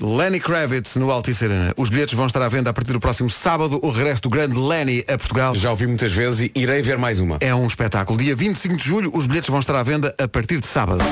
[0.00, 1.72] Lenny Kravitz no Altice Arena.
[1.76, 4.58] Os bilhetes vão estar à venda a partir do próximo sábado, o regresso do grande
[4.58, 5.54] Lenny a Portugal.
[5.54, 7.38] Já ouvi muitas vezes e irei ver mais uma.
[7.40, 8.18] É um espetáculo.
[8.18, 11.04] Dia 25 de julho, os bilhetes vão estar à venda a partir de sábado.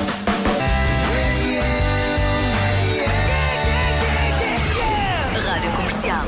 [5.45, 6.25] Rádio Comercial.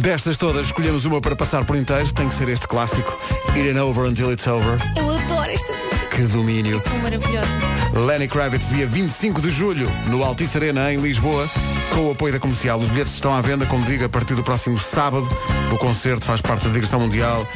[0.00, 2.12] Destas todas, escolhemos uma para passar por inteiro.
[2.12, 3.16] Tem que ser este clássico.
[3.54, 4.76] It ain't over until it's over.
[4.96, 6.03] Eu adoro esta música.
[6.14, 6.80] Que domínio.
[6.80, 7.48] Tão maravilhosa.
[7.92, 11.48] Lenny Kravitz, dia 25 de julho, no Altice Arena, em Lisboa,
[11.92, 12.78] com o apoio da comercial.
[12.78, 15.26] Os bilhetes estão à venda, como digo, a partir do próximo sábado.
[15.72, 17.46] O concerto faz parte da digressão mundial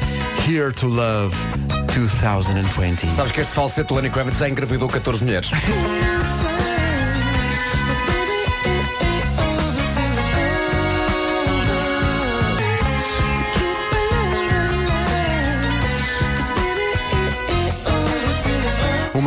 [0.48, 1.36] Here to Love
[1.94, 3.08] 2020.
[3.08, 5.50] Sabes que este falsete do Lenny Kravitz já engravidou 14 mulheres.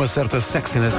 [0.02, 0.94] Uma certa sexiness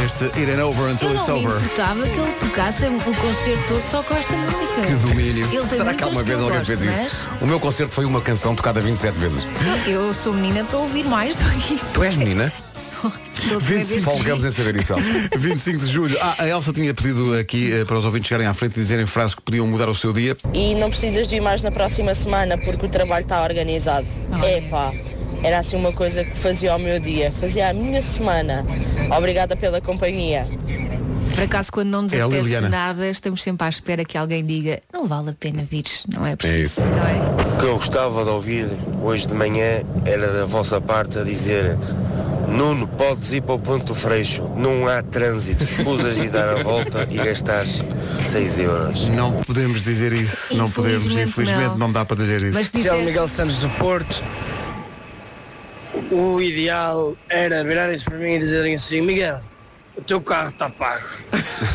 [0.00, 1.56] neste It ain't over until Eu it's over.
[1.56, 4.82] importava que ele tocasse o concerto todo só com esta música.
[4.84, 5.48] Que domínio.
[5.52, 7.28] Ele Será que alguma vez eu alguém gosto, fez isso?
[7.30, 9.46] mas O meu concerto foi uma canção tocada 27 vezes.
[9.86, 11.86] Eu sou menina para ouvir mais do que isso.
[11.94, 12.52] Tu és menina?
[12.74, 13.08] Sou.
[13.10, 15.08] Da última vez Folgamos em saber isso, Elsa.
[15.38, 16.18] 25 de julho.
[16.20, 19.06] Ah, a Elsa tinha pedido aqui eh, para os ouvintes chegarem à frente e dizerem
[19.06, 20.36] frases que podiam mudar o seu dia.
[20.52, 24.08] E não precisas de ir mais na próxima semana porque o trabalho está organizado.
[24.44, 24.92] Epá,
[25.42, 28.64] era assim uma coisa que fazia ao meu dia, fazia a minha semana.
[29.16, 30.46] Obrigada pela companhia.
[31.34, 34.80] Por acaso, quando não nos É apetece nada, estamos sempre à espera que alguém diga
[34.92, 36.86] não vale a pena vires, não é É preciso, isso.
[36.86, 37.54] não é?
[37.54, 38.68] O que eu gostava de ouvir
[39.02, 41.78] hoje de manhã era da vossa parte a dizer
[42.48, 47.06] Nuno, podes ir para o ponto freixo, não há trânsito, escusas de dar a volta
[47.10, 47.84] e gastares
[48.22, 49.06] 6 euros.
[49.08, 50.56] Não podemos dizer isso.
[50.56, 51.06] Não podemos.
[51.06, 51.76] Infelizmente não.
[51.78, 51.92] não.
[51.92, 52.54] dá para dizer isso.
[52.54, 54.22] Mas dissesse, Miguel Santos do Porto.
[56.10, 59.40] O ideal era virarem-se para mim e dizerem assim, Miguel,
[59.96, 61.04] o teu carro está pago.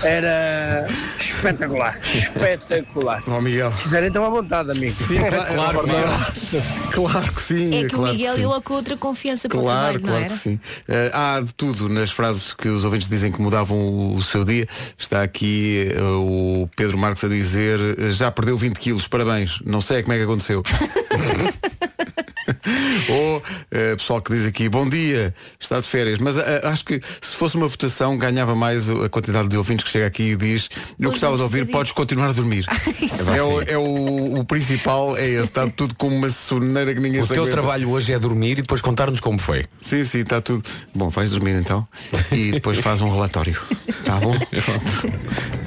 [0.03, 0.87] Era
[1.19, 3.21] espetacular, espetacular.
[3.27, 3.69] Ó Miguel.
[3.71, 4.89] Se quiserem estão à vontade, amigo.
[4.91, 5.19] Sim,
[5.53, 5.87] claro, claro,
[6.91, 7.75] claro que sim.
[7.75, 8.49] é que o claro Miguel sim.
[8.49, 10.33] ele com outra confiança para o Claro, trabalho, não claro era?
[10.33, 10.59] que sim.
[10.87, 14.43] Eh, há de tudo nas frases que os ouvintes dizem que mudavam o, o seu
[14.45, 14.67] dia.
[14.97, 19.59] Está aqui eh, o Pedro Marques a dizer eh, já perdeu 20 quilos, parabéns.
[19.65, 20.63] Não sei como é que aconteceu.
[23.09, 26.19] Ou eh, pessoal que diz aqui, bom dia, está de férias.
[26.19, 29.91] Mas eh, acho que se fosse uma votação ganhava mais a quantidade de ouvintes que
[29.91, 32.65] chega aqui e diz, eu gostava de ouvir, podes continuar a dormir.
[33.35, 37.21] é o, é o, o principal, é esse, está tudo com uma soneira que ninguém
[37.21, 37.51] O teu aguenta.
[37.51, 39.65] trabalho hoje é dormir e depois contar-nos como foi.
[39.81, 40.63] Sim, sim, está tudo.
[40.93, 41.87] Bom, vais dormir então
[42.31, 43.59] e depois faz um relatório.
[44.05, 44.35] Tá bom?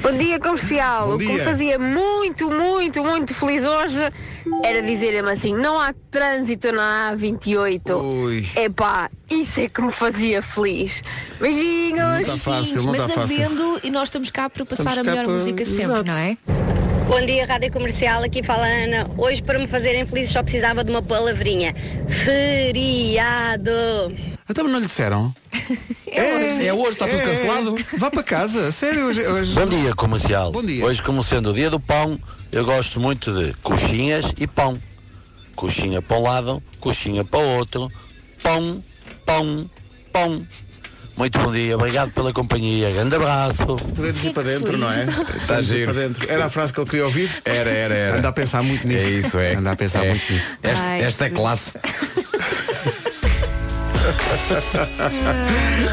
[0.03, 1.09] Bom dia comercial.
[1.09, 1.45] Bom o que me dia.
[1.45, 4.01] fazia muito, muito, muito feliz hoje
[4.65, 7.91] era dizer-me assim, não há trânsito na A28.
[8.01, 8.47] Ui.
[8.57, 11.03] Epá, isso é que me fazia feliz.
[11.41, 11.99] Beijinhos.
[11.99, 13.23] Não tá fácil, não mas tá fácil.
[13.45, 16.05] havendo, e nós estamos cá para passar Estamos a melhor para- música sempre, Exato.
[16.05, 16.37] não é?
[17.09, 19.09] Bom dia, Rádio Comercial, aqui fala a Ana.
[19.17, 21.73] Hoje, para me fazerem feliz, só precisava de uma palavrinha.
[22.09, 23.71] Feriado.
[24.49, 25.35] Então mas não lhe disseram?
[26.09, 27.75] É hoje, está tudo cancelado.
[27.99, 29.21] Vá para casa, sério, hoje.
[29.27, 29.53] hoje...
[29.55, 30.51] Bom dia, comercial.
[30.51, 30.83] Bom dia.
[30.85, 32.19] Hoje, como sendo o dia do pão,
[32.51, 34.79] eu gosto muito de coxinhas e pão.
[35.57, 37.91] Coxinha para um lado, coxinha para o outro.
[38.43, 38.83] Pão,
[39.25, 39.69] pão,
[40.13, 40.47] pão.
[41.17, 42.91] Muito bom dia, obrigado pela companhia.
[42.93, 43.65] Grande abraço.
[43.65, 45.05] Podemos ir para dentro, não é?
[45.35, 45.93] Está ir giro.
[45.95, 46.31] para dentro.
[46.31, 47.31] Era a frase que ele queria ouvir?
[47.43, 48.19] Era, era, era.
[48.19, 49.07] Anda a pensar muito nisso.
[49.07, 49.55] É isso, é.
[49.55, 50.11] Anda a pensar É.
[50.11, 50.59] muito nisso.
[50.63, 51.79] Esta, esta é classe.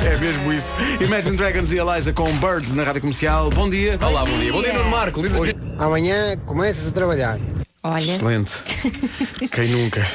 [0.06, 0.76] É mesmo isso.
[1.02, 3.50] Imagine Dragons e Eliza com Birds na rádio comercial.
[3.50, 3.98] Bom dia.
[4.02, 4.52] Olá, bom dia.
[4.52, 5.20] Bom dia, Nuno Marco.
[5.20, 5.56] Aqui.
[5.80, 7.40] Amanhã começas a trabalhar.
[7.84, 8.52] Olha, Excelente.
[9.52, 10.08] Quem nunca?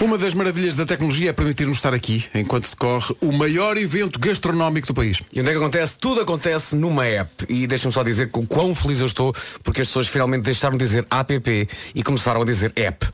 [0.00, 4.86] Uma das maravilhas da tecnologia é permitir-nos estar aqui enquanto decorre o maior evento gastronómico
[4.88, 5.20] do país.
[5.32, 5.96] E onde é que acontece?
[5.96, 7.44] Tudo acontece numa app.
[7.48, 10.84] E deixa-me só dizer o quão feliz eu estou porque as pessoas finalmente deixaram de
[10.84, 13.08] dizer app e começaram a dizer app.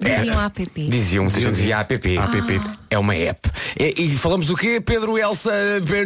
[0.00, 0.70] Diziam app.
[0.88, 1.94] Diziam, muita gente dizia app.
[1.94, 2.60] App.
[2.90, 3.50] É uma app.
[3.78, 4.80] E, e falamos do quê?
[4.80, 5.50] Pedro, Elsa,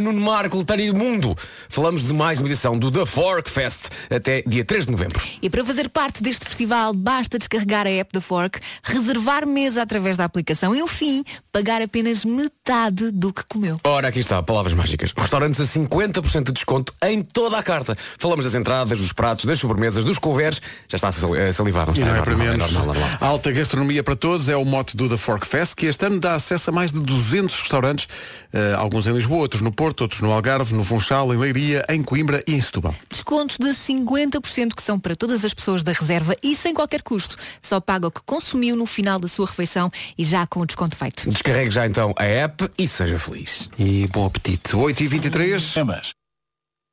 [0.01, 1.37] Nuno Marco, Tânia Mundo.
[1.69, 5.21] Falamos de mais uma edição do The Fork Fest até dia 3 de novembro.
[5.43, 10.17] E para fazer parte deste festival, basta descarregar a app da Fork, reservar mesa através
[10.17, 11.23] da aplicação e, no fim,
[11.53, 13.77] pagar apenas metade do que comeu.
[13.85, 15.13] Ora, aqui está, palavras mágicas.
[15.17, 17.97] Restaurantes a 50% de desconto em toda a carta.
[18.19, 20.61] Falamos das entradas, dos pratos, das sobremesas, dos couveres.
[20.89, 22.11] Já está a sal- a salivar, não E está?
[22.13, 22.73] não é para normal, menos.
[22.73, 22.97] normal.
[23.21, 26.35] Alta gastronomia para todos é o mote do The Fork Fest, que este ano dá
[26.35, 28.09] acesso a mais de 200 restaurantes,
[28.53, 32.03] eh, alguns em Lisboa, outros no Porto, outros no Algarve, no Funchal, em Leiria, em
[32.03, 32.95] Coimbra e em Setúbal.
[33.09, 37.37] Descontos de 50% que são para todas as pessoas da reserva e sem qualquer custo.
[37.63, 40.97] Só paga o que consumiu no final da sua refeição e já com o desconto
[40.97, 41.29] feito.
[41.31, 43.69] Descarregue já então a app e seja feliz.
[43.79, 44.73] E bom apetite.
[44.73, 46.13] 8h23.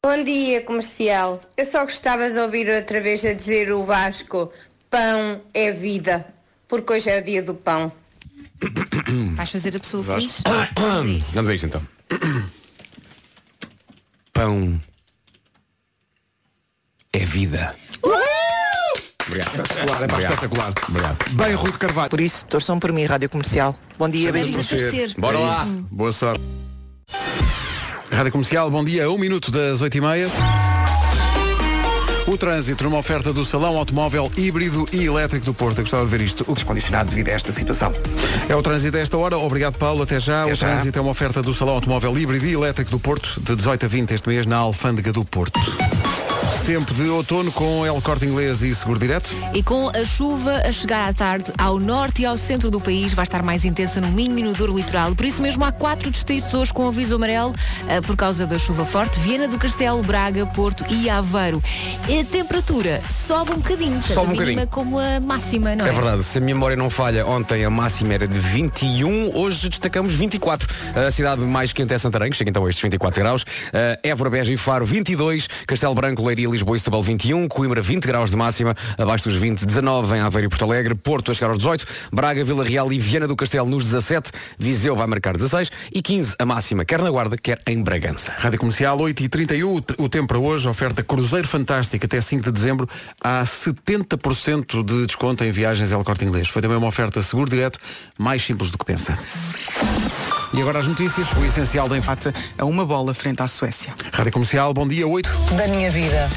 [0.05, 1.41] Bom dia, comercial.
[1.57, 4.51] Eu só gostava de ouvir outra vez a dizer o Vasco:
[4.89, 6.25] pão é vida,
[6.67, 7.91] porque hoje é o dia do pão.
[9.35, 10.41] Vais fazer a pessoa feliz?
[11.33, 11.81] Vamos a isto então.
[14.33, 14.79] Pão
[17.13, 17.75] é vida.
[19.27, 19.47] Obrigado.
[19.47, 20.33] Espetacular, é pá, Obrigado.
[20.33, 20.73] espetacular.
[20.87, 21.29] Obrigado.
[21.31, 22.09] Bem, Rui de Carvalho.
[22.09, 23.77] Por isso, torçam por mim, Rádio Comercial.
[23.97, 25.13] Bom dia, Sabemos torcer.
[25.17, 25.65] Bora É lá.
[25.91, 26.41] Boa sorte.
[28.11, 30.66] Rádio Comercial, bom dia, um minuto das 8h30.
[32.27, 35.77] O trânsito numa oferta do Salão Automóvel Híbrido e Elétrico do Porto.
[35.77, 36.43] Eu gostava de ver isto.
[36.45, 37.93] O Descondicionado devido a esta situação.
[38.49, 39.37] É o trânsito a esta hora.
[39.37, 40.03] Obrigado, Paulo.
[40.03, 40.43] Até já.
[40.43, 40.67] Até o já.
[40.67, 43.87] trânsito é uma oferta do Salão Automóvel Híbrido e Elétrico do Porto, de 18 a
[43.87, 45.57] 20 este mês, na Alfândega do Porto.
[46.67, 49.29] Tempo de outono com El Corte Inglês e Seguro Direto.
[49.53, 53.13] E com a chuva a chegar à tarde ao norte e ao centro do país,
[53.13, 55.15] vai estar mais intensa no Minho e no Douro Litoral.
[55.15, 57.55] Por isso mesmo há quatro distritos hoje com aviso amarelo
[57.87, 59.17] ah, por causa da chuva forte.
[59.21, 61.63] Viena do Castelo, Braga, Porto e Aveiro.
[62.09, 64.67] E a temperatura sobe um bocadinho, tanto Sobe um a mínima bocadinho.
[64.67, 65.89] como a máxima, não é?
[65.89, 70.13] É verdade, se a memória não falha, ontem a máxima era de 21, hoje destacamos
[70.13, 70.67] 24.
[71.07, 73.43] A cidade mais quente é Santarém, que chega então a estes 24 graus.
[73.43, 73.45] Uh,
[74.03, 78.31] Évora, Beja e Faro 22, Castelo Branco, Leiria, Lisboa e Setúbal 21, Coimbra 20 graus
[78.31, 81.57] de máxima, abaixo dos 20, 19 em Aveiro e Porto Alegre, Porto a chegar aos
[81.59, 86.01] 18, Braga, Vila Real e Viana do Castelo nos 17, Viseu vai marcar 16 e
[86.01, 88.33] 15 a máxima, quer na Guarda, quer em Bragança.
[88.37, 92.51] Rádio Comercial 8h31, o te- o tempo para hoje, oferta Cruzeiro Fantástico até 5 de
[92.51, 92.89] dezembro,
[93.23, 96.47] há 70% de desconto em viagens El Corte Inglês.
[96.47, 97.79] Foi também uma oferta seguro direto,
[98.17, 99.17] mais simples do que pensa.
[100.53, 103.93] E agora as notícias, o essencial da empate a uma bola frente à Suécia.
[104.11, 105.29] Rádio Comercial, bom dia, 8.
[105.57, 106.29] Da minha vida.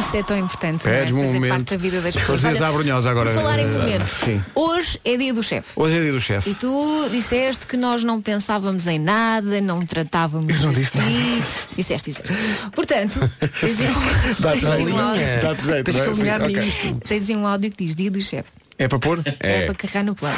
[0.00, 0.86] Isto é tão importante.
[0.86, 0.98] é?
[1.00, 1.50] Pedes-me um Fazer momento.
[1.52, 2.40] parte da vida das Os pessoas.
[2.40, 3.32] dias Olha, à brunhosa agora.
[3.32, 4.02] falar em eh, comer.
[4.04, 4.42] Sim.
[4.54, 5.68] Hoje é dia do chefe.
[5.76, 6.50] Hoje é dia do chefe.
[6.50, 10.92] E tu disseste que nós não pensávamos em nada, não tratávamos Eu não de disse
[10.98, 11.42] ti.
[11.76, 12.34] Disseste, disseste.
[12.74, 14.98] Portanto, um- Dá-te um jeito.
[14.98, 16.04] áudio- Dá-te jeito, Tens que é?
[16.04, 17.00] Sim, alinhar nisto.
[17.08, 18.50] Tens aí um áudio que diz dia do chefe.
[18.78, 19.22] É para pôr?
[19.40, 20.36] É, para carregar no plano.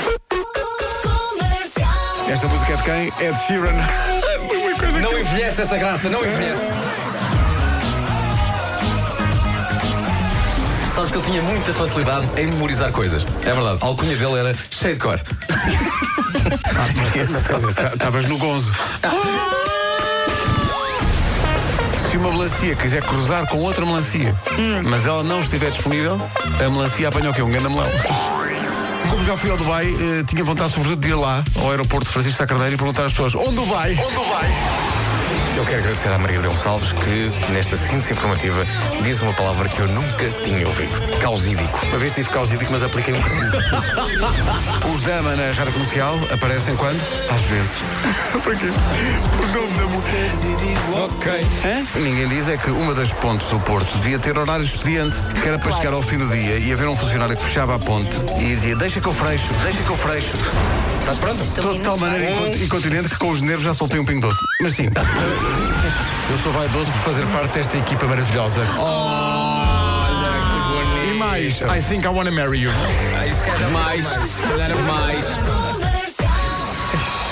[2.30, 3.12] Esta música é de quem?
[3.26, 3.72] É de Sheeran.
[5.00, 6.68] Não que envelhece essa graça, não envelhece.
[10.94, 13.24] Sabes que ele tinha muita facilidade em memorizar coisas.
[13.42, 13.78] É verdade.
[13.80, 15.20] A alcunha dele era cheio de cor.
[17.94, 18.74] Estavas no gonzo.
[22.10, 24.34] Se uma melancia quiser cruzar com outra melancia,
[24.84, 26.20] mas ela não estiver disponível,
[26.64, 27.42] a melancia apanha o quê?
[27.42, 27.88] Um grande melão.
[29.10, 32.12] Como já fui ao Dubai, eh, tinha vontade sobretudo de ir lá, ao aeroporto de
[32.12, 33.92] Francisco Sá Carneiro, e perguntar às pessoas, onde vai?
[33.92, 34.97] Onde vai?
[35.58, 38.64] Eu quero agradecer à Maria Gonçalves que, nesta síntese informativa,
[39.02, 41.18] diz uma palavra que eu nunca tinha ouvido.
[41.20, 41.84] Causídico.
[41.86, 44.94] Uma vez tive causídico, mas apliquei um bocadinho.
[44.94, 47.00] Os Dama na rádio comercial aparecem quando?
[47.28, 47.76] Às vezes.
[48.40, 48.66] Para quê?
[48.66, 50.30] O nome da mulher.
[51.04, 51.46] Ok.
[51.96, 55.58] Ninguém diz é que uma das pontes do Porto devia ter horário expediente, que era
[55.58, 58.44] para chegar ao fim do dia e haver um funcionário que fechava a ponte e
[58.44, 60.38] dizia deixa que eu freixo, deixa que eu freixo.
[61.10, 61.40] Estás pronto?
[61.42, 64.38] Estou de tal maneira incont- incontinente que com os nervos já soltei um pingo doce.
[64.60, 68.60] Mas sim, eu sou vaidoso por fazer parte desta equipa maravilhosa.
[68.78, 71.14] Olha que bonito.
[71.14, 72.70] E mais, I think I wanna marry you.
[73.72, 75.26] Mais, se calhar mais.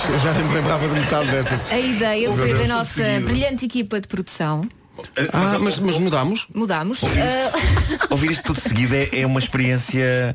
[0.08, 1.60] Eu já nem me lembrava de metade desta.
[1.70, 4.66] A ideia foi da nossa brilhante equipa de produção.
[5.32, 6.46] Ah, mas, mas mudámos?
[6.54, 7.02] Mudámos.
[7.02, 10.34] Ouvir Ah, Ouvir isto tudo seguido é, é uma experiência.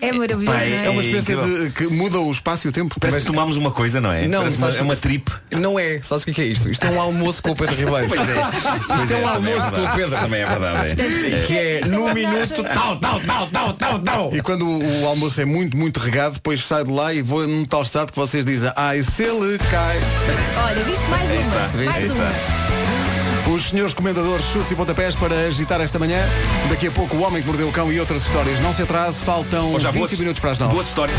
[0.00, 0.44] é maravilhoso.
[0.44, 0.86] Não é?
[0.86, 1.64] É uma incrível.
[1.64, 2.98] de que muda o espaço e o tempo.
[3.00, 4.26] Parece que tomámos uma coisa, não é?
[4.26, 5.30] Não, uma, é uma trip.
[5.50, 6.00] Não é.
[6.02, 6.70] Sabes o que é que é isto?
[6.70, 8.08] Isto é um almoço com o Pedro Ribeiro.
[8.08, 8.34] Pois é.
[8.86, 9.94] Pois Isto é um também almoço com o.
[9.94, 10.18] Pedro.
[10.20, 11.00] Também é verdade.
[11.00, 11.36] é.
[11.36, 14.34] Isto é é no uma minuto tal, tal, tal, tal, tal, tal.
[14.34, 17.46] E quando o, o almoço é muito, muito regado, depois sai de lá e vou
[17.46, 19.98] num tal estado que vocês dizem Ai, se ele cai.
[20.66, 21.40] Olha, viste mais uma.
[21.40, 22.79] está, mais uma.
[23.48, 26.24] Os senhores comendadores chutes e pontapés para agitar esta manhã.
[26.68, 28.60] Daqui a pouco o homem que mordeu o cão e outras histórias.
[28.60, 30.72] Não se atrase, faltam Oh, já 20 boas- minutos para as 9.
[30.72, 31.14] Boa história.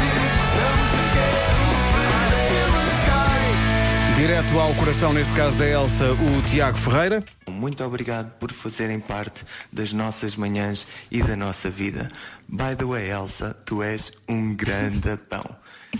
[4.15, 7.23] Direto ao coração, neste caso da Elsa, o Tiago Ferreira.
[7.49, 12.07] Muito obrigado por fazerem parte das nossas manhãs e da nossa vida.
[12.47, 15.43] By the way, Elsa, tu és um grande pão.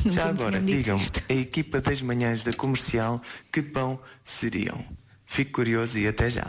[0.05, 1.21] Já agora, isto.
[1.29, 4.85] a equipa das manhãs da comercial, que pão seriam?
[5.33, 6.45] Fico curioso e até já.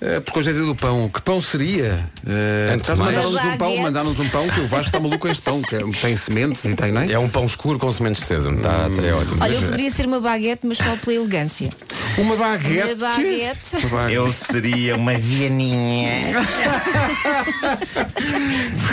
[0.00, 1.06] Eh, porque hoje é dia do pão.
[1.06, 2.08] Que pão seria?
[2.26, 4.86] Uh, Antes de estás a mais- mandar-nos um pão, mandar-nos um pão que o Vasco
[4.86, 7.12] está maluco com este pão, que é- tem sementes e tem, não é?
[7.12, 8.58] É um pão escuro com sementes de sésamo.
[8.62, 9.36] Tá, tá, é ótimo.
[9.42, 11.68] Olha, eu poderia ser uma baguete, mas só pela elegância.
[12.16, 12.86] Uma baguete.
[12.94, 13.76] Uma baguete.
[13.76, 14.14] Uma baguete.
[14.14, 16.32] Eu seria uma vianinha.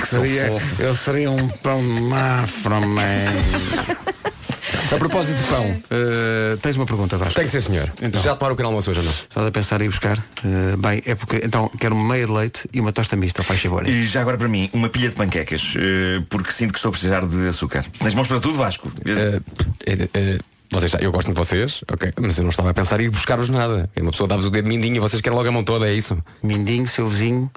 [0.05, 3.31] Seria, eu seria um pão mafra, man.
[4.91, 7.33] A propósito de pão, eh, tens uma pergunta, Vasco?
[7.33, 7.91] Tem que ser, senhor.
[8.01, 8.21] Então.
[8.21, 9.12] Já tomaram o pequeno almoço hoje ou não?
[9.29, 10.17] Estás a pensar em ir buscar?
[10.17, 13.61] Eh, bem, é porque então quero uma meia de leite e uma tosta mista, faz
[13.61, 13.87] favor.
[13.87, 16.91] E já agora para mim, uma pilha de panquecas, eh, porque sinto que estou a
[16.91, 17.85] precisar de açúcar.
[17.99, 18.91] Tens mãos para tudo, Vasco?
[19.05, 20.39] Eh,
[20.71, 23.49] vocês, eu gosto de vocês, ok, mas eu não estava a pensar em ir buscar-vos
[23.49, 23.89] nada.
[23.99, 26.17] Uma pessoa dá-vos o dedo mindinho e vocês querem logo a mão toda, é isso?
[26.41, 27.51] Mindinho, seu vizinho,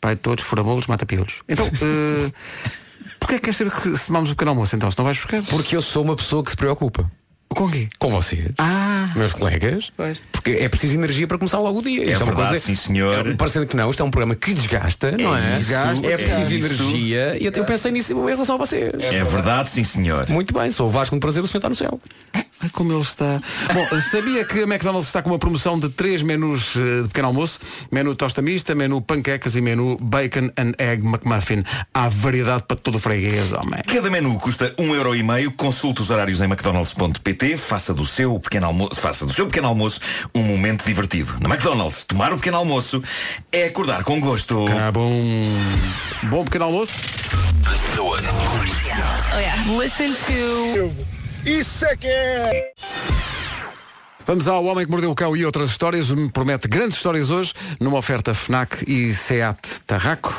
[0.00, 1.40] pai de todos, furabolos, mata-pilos.
[1.48, 2.30] Então, eh,
[3.18, 4.90] porquê é que queres saber que se tomamos o pequeno almoço então?
[4.90, 5.42] Se não vais buscar?
[5.44, 7.10] Porque eu sou uma pessoa que se preocupa.
[7.48, 7.88] Com quê?
[7.98, 8.50] Com vocês.
[8.58, 9.10] Ah!
[9.16, 9.90] Meus colegas.
[10.30, 12.02] Porque é preciso energia para começar logo o dia.
[12.04, 13.26] É Isto uma verdade, coisa- sim, senhor.
[13.26, 15.54] É, parecendo que não, isto é um programa que desgasta, não é?
[15.54, 17.36] isso, Desgasta, é é preciso energia.
[17.40, 18.92] E eu, eu pensei nisso em relação a vocês.
[19.00, 20.28] É verdade, sim senhor.
[20.28, 21.98] Muito bem, sou o Vasco um prazer, o senhor está no céu.
[22.60, 23.40] Ai, como ele está.
[23.72, 27.28] Bom, sabia que a McDonald's está com uma promoção de três menus eh, de pequeno
[27.28, 27.60] almoço?
[27.90, 31.62] Menu tosta mista, menu panquecas e menu bacon and egg McMuffin.
[31.94, 33.80] Há variedade para todo o freguês, homem.
[33.86, 35.52] Cada menu custa um euro e meio.
[35.52, 37.56] Consulte os horários em mcdonalds.pt.
[37.56, 40.00] Faça do seu pequeno almoço, faça do seu pequeno almoço
[40.34, 41.36] um momento divertido.
[41.40, 43.02] Na McDonald's, tomar o pequeno almoço
[43.52, 44.64] é acordar com gosto.
[44.68, 45.12] Ah, bom.
[46.24, 46.92] Bom pequeno almoço.
[49.78, 51.17] Listen to.
[51.48, 52.72] Isso é que é!
[54.26, 56.10] Vamos ao Homem que Mordeu o Cão e outras histórias.
[56.10, 60.38] Me promete grandes histórias hoje numa oferta FNAC e SEAT Tarraco.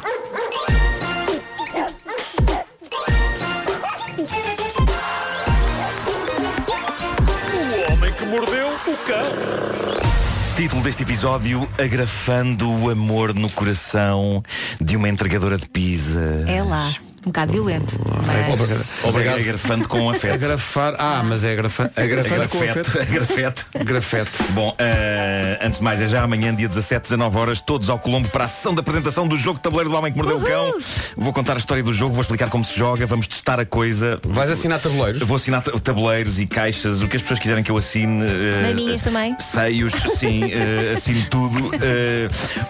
[7.87, 10.09] O homem que mordeu o cão.
[10.55, 14.43] Título deste episódio Agrafando o amor no coração
[14.79, 16.21] de uma entregadora de pizza.
[16.47, 16.93] É lá.
[17.25, 17.99] Um bocado violento.
[18.25, 18.91] Mas...
[19.03, 19.37] Obrigado.
[19.37, 20.33] É agrafando com afeto.
[20.33, 20.95] Agrafar.
[20.97, 21.91] Ah, mas é agrafa...
[21.95, 22.99] agrafando com afeto.
[22.99, 23.65] agrafeto.
[23.83, 24.31] Grafete.
[24.51, 28.29] Bom, eh, antes de mais, é já amanhã, dia 17, 19 horas, todos ao Colombo
[28.29, 30.73] para a sessão de apresentação do jogo de tabuleiro do Homem que Mordeu o Cão.
[31.17, 34.19] Vou contar a história do jogo, vou explicar como se joga, vamos testar a coisa.
[34.23, 35.21] Vais assinar tabuleiros?
[35.21, 38.23] Vou assinar ta- tabuleiros e caixas, o que as pessoas quiserem que eu assine.
[38.25, 39.35] eh, Maminhas também?
[39.39, 41.71] Seios, sim, eh, assino tudo.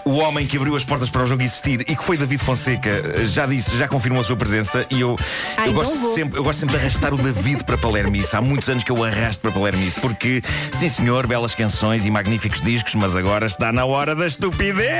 [0.04, 3.24] O homem que abriu as portas para o jogo existir e que foi David Fonseca
[3.26, 5.16] já disse, já confirmou a sua presença e eu,
[5.56, 8.34] Ah, eu, então gosto sempre, eu gosto sempre de arrastar o David para Palermice.
[8.34, 12.60] Há muitos anos que eu arrasto para Palermice porque, sim senhor, belas canções e magníficos
[12.60, 14.90] discos, mas agora está na hora da estupidez!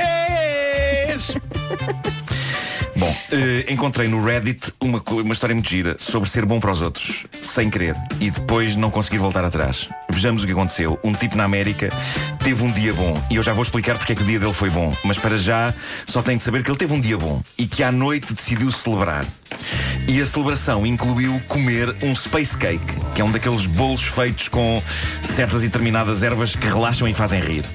[3.01, 6.83] Bom, eh, encontrei no Reddit uma, uma história muito gira sobre ser bom para os
[6.83, 9.89] outros, sem querer, e depois não conseguir voltar atrás.
[10.07, 10.99] Vejamos o que aconteceu.
[11.03, 11.91] Um tipo na América
[12.43, 14.53] teve um dia bom, e eu já vou explicar porque é que o dia dele
[14.53, 15.73] foi bom, mas para já
[16.05, 18.69] só tem de saber que ele teve um dia bom e que à noite decidiu
[18.69, 19.25] celebrar.
[20.07, 22.85] E a celebração incluiu comer um space cake,
[23.15, 24.79] que é um daqueles bolos feitos com
[25.23, 27.65] certas e determinadas ervas que relaxam e fazem rir.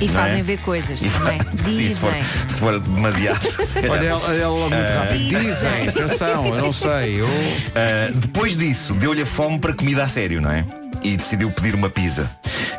[0.00, 0.42] E Não fazem é?
[0.42, 1.38] ver coisas E também.
[1.40, 2.24] Sim, se for, Dizem.
[2.48, 3.40] se for demasiado.
[3.64, 3.78] se.
[3.88, 5.00] Olha, ela, ela logo muito Ah.
[5.00, 5.28] rápido.
[5.38, 7.20] Dizem, atenção, eu não sei.
[7.20, 7.26] Eu...
[7.26, 10.64] Uh, depois disso, deu-lhe a fome para comida a sério, não é?
[11.02, 12.30] E decidiu pedir uma pizza.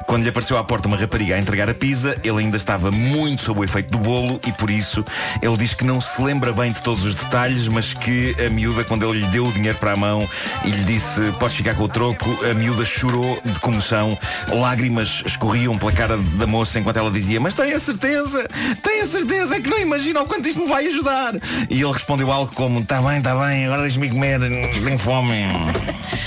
[0.09, 3.43] Quando lhe apareceu à porta uma rapariga a entregar a pizza, ele ainda estava muito
[3.43, 5.05] sob o efeito do bolo e por isso
[5.39, 8.83] ele diz que não se lembra bem de todos os detalhes, mas que a miúda,
[8.83, 10.27] quando ele lhe deu o dinheiro para a mão
[10.65, 14.17] e lhe disse podes ficar com o troco, a miúda chorou de comoção,
[14.47, 18.49] lágrimas escorriam pela cara da moça enquanto ela dizia mas tenho a certeza,
[18.81, 21.35] tenho a certeza que não imagina o quanto isto me vai ajudar.
[21.69, 25.45] E ele respondeu algo como está bem, está bem, agora deixa-me comer, tenho fome.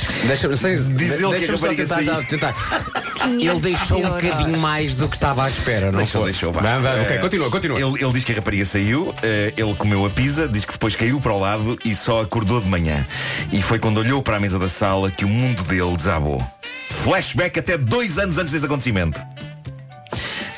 [0.26, 2.26] Deixa-me sem, Diz ele que a só rapariga tentar, já, saiu.
[2.28, 2.52] tentar.
[3.22, 6.30] 500 Ele deixou um bocadinho mais do que estava à espera, não Deixou, foi?
[6.30, 6.64] deixou, vai,
[7.02, 7.78] ok, Eh, continua, continua.
[7.80, 10.96] Ele, ele diz que a rapariga saiu, eh, ele comeu a pizza, diz que depois
[10.96, 13.06] caiu para o lado e só acordou de manhã.
[13.52, 16.44] E foi quando olhou para a mesa da sala que o mundo dele desabou.
[17.04, 19.20] Flashback até dois anos antes desse acontecimento.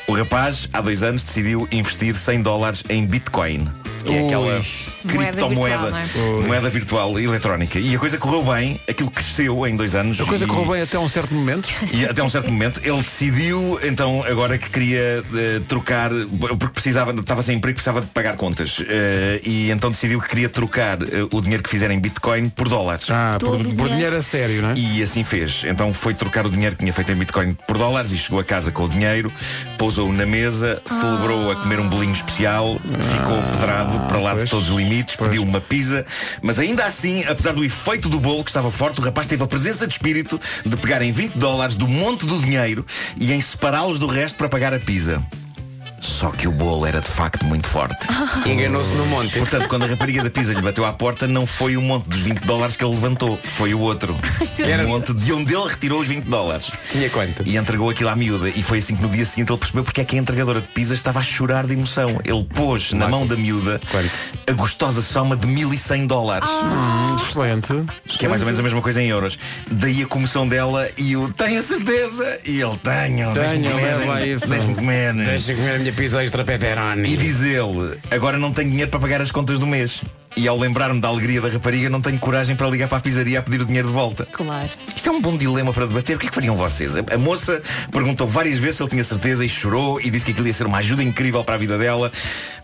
[0.07, 3.67] O rapaz, há dois anos, decidiu investir 100 dólares em Bitcoin.
[4.05, 6.47] Que é aquela Moeda criptomoeda, virtual, não é?
[6.47, 7.79] moeda virtual eletrónica.
[7.79, 10.19] E a coisa correu bem, aquilo cresceu em dois anos.
[10.19, 11.69] A coisa e- correu bem até um certo momento.
[11.91, 17.11] e até um certo momento ele decidiu então agora que queria eh, trocar porque precisava
[17.11, 21.27] estava sem emprego precisava de pagar contas Eh, e então decidiu que queria trocar eh,
[21.31, 23.07] o dinheiro que fizer em Bitcoin por dólares.
[23.09, 24.17] Ah, por, por dinheiro.
[24.17, 24.73] a sério, não é?
[24.75, 25.63] E assim fez.
[25.65, 28.43] Então foi trocar o dinheiro que tinha feito em Bitcoin por dólares e chegou a
[28.43, 29.31] casa com o dinheiro,
[29.77, 32.79] pousou na mesa, celebrou a comer um bolinho especial,
[33.11, 34.49] ficou pedrado para lá de pois.
[34.49, 36.05] todos os limites, pediu uma pizza,
[36.41, 39.47] mas ainda assim, apesar do efeito do bolo que estava forte, o rapaz teve a
[39.47, 42.85] presença de espírito de pegar em 20 dólares do monte do dinheiro
[43.17, 45.21] e em separá-los do resto para pagar a pizza.
[46.05, 48.05] Só que o bolo era de facto muito forte.
[48.47, 49.37] Enganou-se no monte.
[49.39, 52.19] Portanto, quando a rapariga da pizza lhe bateu à porta, não foi o monte dos
[52.19, 54.15] 20 dólares que ele levantou, foi o outro.
[54.59, 56.71] Era o monte de onde ele retirou os 20 dólares.
[56.91, 57.43] Tinha quanto?
[57.45, 58.49] E entregou aquilo à miúda.
[58.49, 60.67] E foi assim que no dia seguinte ele percebeu porque é que a entregadora de
[60.67, 62.19] pizzas estava a chorar de emoção.
[62.23, 63.81] Ele pôs na mão da miúda
[64.47, 66.47] a gostosa soma de 1100 dólares.
[66.49, 67.73] Hum, excelente.
[68.07, 69.37] Que é mais ou menos a mesma coisa em euros.
[69.69, 72.39] Daí a comoção dela e o tenho a certeza.
[72.45, 74.47] E ele tenho, deixa-me Tenho, comer, leva isso.
[74.47, 75.13] deixa-me comer.
[75.13, 77.13] Deixa comer a minha pizza extra pepperoni.
[77.13, 80.01] E diz ele, agora não tenho dinheiro para pagar as contas do mês.
[80.35, 83.39] E ao lembrar-me da alegria da rapariga, não tenho coragem para ligar para a pizzaria
[83.39, 84.25] a pedir o dinheiro de volta.
[84.25, 84.69] Claro.
[84.93, 86.17] Isto é um bom dilema para debater.
[86.17, 86.97] O que é que fariam vocês?
[86.97, 90.31] A, a moça perguntou várias vezes se ele tinha certeza e chorou e disse que
[90.31, 92.11] aquilo ia ser uma ajuda incrível para a vida dela.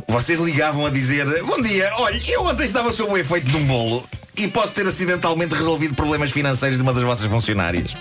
[0.05, 3.65] Vocês ligavam a dizer, bom dia, olha, eu ontem estava sob o efeito de um
[3.65, 4.03] bolo
[4.43, 7.95] e posso ter acidentalmente resolvido problemas financeiros de uma das vossas funcionárias.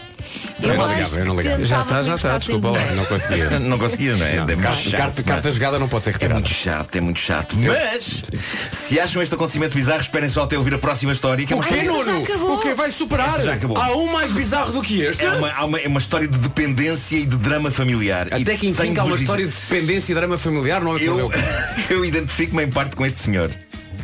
[0.63, 1.65] Eu não ligava, eu não ligava.
[1.65, 2.81] Já está, já está, desculpa lá.
[2.95, 3.51] Não conseguia.
[3.59, 4.37] Não conseguia, não é?
[4.37, 5.35] Não, É muito carta- chato, carta- não é?
[5.35, 6.41] carta jogada não pode ser É retirada.
[6.41, 7.57] muito chato, é muito chato.
[7.59, 8.23] Mas,
[8.71, 11.45] se acham este acontecimento bizarro, esperem só até ouvir a próxima história.
[11.47, 11.83] Que é O quê.
[11.83, 12.23] Nuno?
[12.55, 13.41] O que vai superar?
[13.41, 13.77] Já acabou.
[13.79, 15.25] Há um mais bizarro do que este?
[15.25, 18.29] É uma, há uma, é uma história de dependência e de drama familiar.
[18.33, 21.31] Até que enfim há uma história de dependência e drama familiar, não é Eu,
[21.91, 23.51] eu identifico-me em parte com este senhor.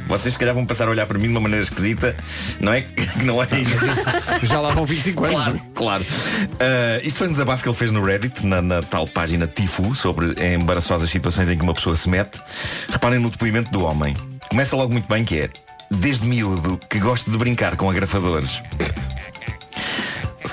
[0.07, 2.17] Vocês se calhar vão passar a olhar para mim de uma maneira esquisita,
[2.61, 2.83] não é?
[2.83, 4.47] Que não é isso.
[4.47, 5.37] Já lá vão 25 anos.
[5.37, 6.07] Claro, claro.
[6.61, 9.95] Ah, isto foi um desabafo que ele fez no Reddit, na, na tal página Tifu,
[9.95, 12.41] sobre embaraçosas situações em que uma pessoa se mete.
[12.89, 14.15] Reparem no depoimento do homem.
[14.49, 15.51] Começa logo muito bem que é,
[15.91, 18.63] desde miúdo, que gosto de brincar com agrafadores.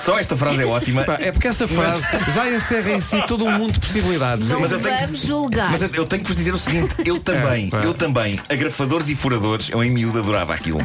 [0.04, 1.02] Só esta frase é ótima.
[1.04, 2.02] Pá, é porque essa frase
[2.34, 4.48] já encerra em si todo um mundo de possibilidades.
[4.48, 5.70] Não Mas eu tenho- vamos julgar.
[5.70, 7.78] Mas eu eu tenho que vos dizer o seguinte, eu também, pá.
[7.78, 10.78] eu também, agrafadores e furadores, eu em miúdo adorava aquilo.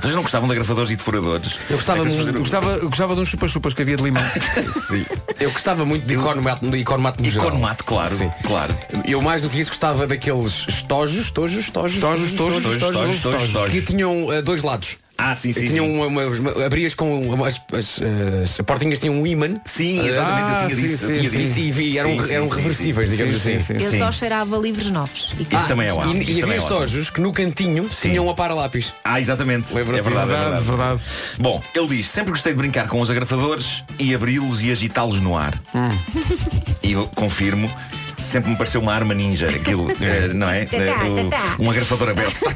[0.00, 1.56] Vocês não gostavam de agrafadores e de furadores?
[1.70, 4.22] Eu gostava É pessoas- Eu gostava, eu gostava de uns chupa-chupas que havia de limão.
[4.88, 5.04] Sim.
[5.40, 7.48] Eu gostava muito de economato, de economato no geral.
[7.48, 8.30] Economato, claro, Sim.
[8.44, 8.76] claro.
[9.06, 13.52] Eu mais do que isso gostava daqueles estojos, estojos, estojos, Tojos, tojos, tojos, tojos, tojos,
[13.52, 13.72] tojos.
[13.72, 14.98] que tinham eh, dois lados.
[15.18, 15.92] Ah, sim, sim, tinham sim.
[15.96, 18.00] uma, uma- abrias com umas, as,
[18.44, 19.58] as portinhas tinham um imã.
[19.64, 21.04] Sim, exatamente, Ah, eu tinha sim, disso.
[21.04, 21.36] eu sim, tinha sim.
[21.38, 21.80] disso.
[21.80, 23.78] E, e eram, Sim, sim, eram reversíveis, sim, digamos sim, assim.
[23.78, 23.98] sim, Eu sim.
[23.98, 25.34] só cheirava livros novos.
[25.38, 26.14] E Isso também é E, ótimo.
[26.14, 28.10] e isso havia também é estojos que no cantinho Sim.
[28.10, 28.92] tinham um para-lápis.
[29.04, 29.70] Ah, exatamente.
[29.72, 30.64] É verdade, é Verdade, verdade.
[30.64, 31.02] verdade.
[31.38, 35.36] Bom, ele diz, sempre gostei de brincar com os agrafadores e abri-los e agitá-los no
[35.36, 35.54] ar.
[36.82, 37.70] E eu confirmo,
[38.16, 40.64] sempre me pareceu uma arma ninja, aquilo, eh, não é?
[40.64, 42.40] Tá, tá, tá, eh, um agrafador aberto.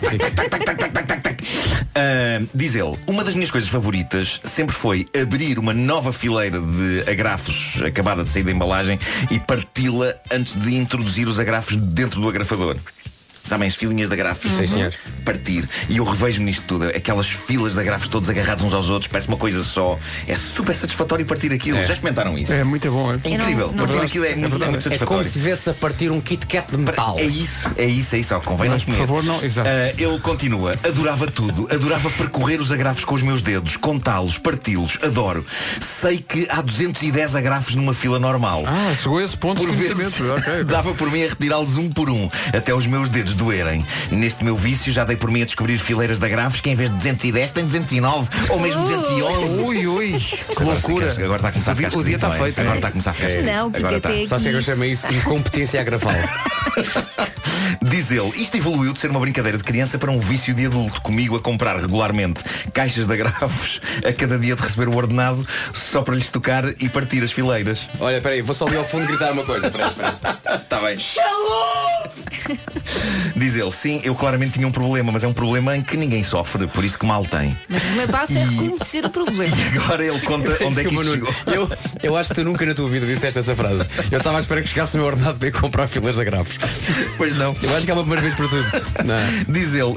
[1.91, 7.11] Uh, diz ele, uma das minhas coisas favoritas sempre foi abrir uma nova fileira de
[7.11, 8.99] agrafos acabada de sair da embalagem
[9.29, 12.77] e parti-la antes de introduzir os agrafos dentro do agrafador.
[13.43, 14.51] Sabem, as filinhas de agrafos?
[14.53, 14.93] Sim, senhor.
[15.25, 15.69] Partir.
[15.89, 16.89] E eu revejo-me nisto tudo.
[16.89, 19.99] Aquelas filas de agrafos todos agarrados uns aos outros, parece uma coisa só.
[20.29, 21.79] É super satisfatório partir aquilo.
[21.79, 21.85] É.
[21.85, 22.53] Já experimentaram isso?
[22.53, 23.19] É muito bom, é?
[23.25, 23.69] É incrível.
[23.69, 25.25] Não- não partir aquilo é, muito, é muito É como satisfatório.
[25.25, 27.19] se tivesse a partir um Kit Kat de metal.
[27.19, 28.35] É isso, é isso, é isso.
[28.35, 29.69] Ó, convém Mas, não por favor, não- exato.
[29.69, 30.73] Ah, ele continua.
[30.85, 31.69] Adorava tudo.
[31.73, 34.99] Adorava percorrer os agrafos com os meus dedos, contá-los, parti-los.
[35.03, 35.45] Adoro.
[35.81, 38.65] Sei que há 210 agrafos numa fila normal.
[38.67, 40.33] Ah, chegou a esse ponto Por de vezes conhecimento.
[40.39, 40.65] Ok, ok.
[40.71, 43.85] dava por mim a retirá-los um por um, até os meus dedos doerem.
[44.11, 46.91] Neste meu vício já dei por mim a descobrir fileiras de agrafos que em vez
[46.91, 49.63] de 210 tem 209 ou mesmo 211.
[49.63, 51.13] Ui, ui, que Agora loucura.
[51.13, 52.39] Agora está a começar a ficar O dia está não é?
[52.39, 52.61] feito.
[52.61, 52.79] Agora é?
[52.79, 53.43] está a começar a ficar É.
[53.43, 55.13] Não, porque Agora até que é que eu chamo isso?
[55.13, 56.13] Incompetência agrafal.
[57.83, 61.01] Diz ele, isto evoluiu de ser uma brincadeira de criança para um vício de adulto,
[61.01, 66.03] comigo a comprar regularmente caixas de agrafos a cada dia de receber o ordenado só
[66.03, 67.89] para lhes tocar e partir as fileiras.
[67.99, 69.69] Olha, peraí, vou só ali ao fundo gritar uma coisa.
[69.69, 70.99] Está bem.
[73.37, 76.23] Diz ele, sim, eu claramente tinha um problema, mas é um problema em que ninguém
[76.25, 77.57] sofre, por isso que mal tem.
[77.69, 79.57] Mas o primeiro passo é reconhecer o problema.
[79.61, 81.35] E agora ele conta onde é que isto chegou.
[81.47, 81.71] eu,
[82.03, 83.85] eu acho que tu nunca na tua vida disseste essa frase.
[84.11, 86.59] Eu estava à espera que chegasse o meu ordenado para ir comprar fileiras de agrafos.
[87.17, 87.57] Pois não.
[87.63, 88.67] Eu acho que é uma primeira vez para tudo.
[89.05, 89.53] Não.
[89.53, 89.95] Diz ele,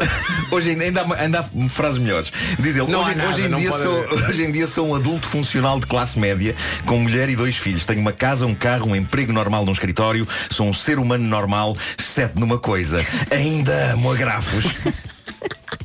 [0.52, 2.32] hoje ainda, ainda, há, ainda há frases melhores.
[2.60, 4.96] Diz ele, Não hoje, nada, hoje em dia pode sou, hoje em dia sou um
[4.96, 7.86] adulto funcional de classe média, com mulher e dois filhos.
[7.86, 10.28] Tenho uma casa, um carro, um emprego normal num escritório.
[10.50, 13.06] Sou um ser humano normal, exceto numa coisa.
[13.32, 14.66] Ainda amo agrafos.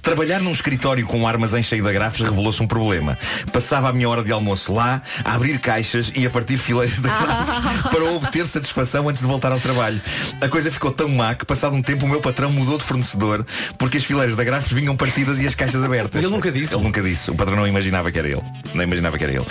[0.08, 3.18] Trabalhar num escritório com um armazém cheio de agrafos revelou-se um problema.
[3.52, 7.10] Passava a minha hora de almoço lá, a abrir caixas e a partir fileiras de
[7.10, 10.00] agrafos para obter satisfação antes de voltar ao trabalho.
[10.40, 13.44] A coisa ficou tão má que, passado um tempo, o meu patrão mudou de fornecedor
[13.76, 16.22] porque as fileiras de agrafos vinham partidas e as caixas abertas.
[16.22, 16.74] Ele nunca disse?
[16.74, 17.30] Ele nunca disse.
[17.30, 18.42] O patrão não imaginava que era ele.
[18.72, 19.46] Não imaginava que era ele.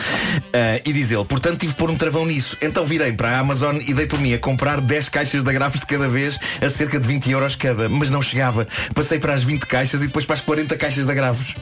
[0.55, 2.57] Ah, e diz ele, portanto tive de pôr um travão nisso.
[2.63, 5.81] Então virei para a Amazon e dei por mim a comprar 10 caixas de agrafos
[5.81, 7.87] de cada vez a cerca de 20 euros cada.
[7.87, 8.67] Mas não chegava.
[8.95, 11.55] Passei para as 20 caixas e depois para as 40 caixas de agrafos.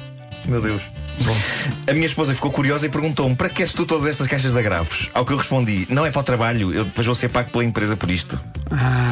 [0.47, 0.83] Meu Deus.
[1.87, 4.59] A minha esposa ficou curiosa e perguntou-me para que queres tu todas estas caixas de
[4.59, 5.09] agrafos?
[5.13, 7.63] Ao que eu respondi, não é para o trabalho, eu depois vou ser pago pela
[7.63, 8.39] empresa por isto.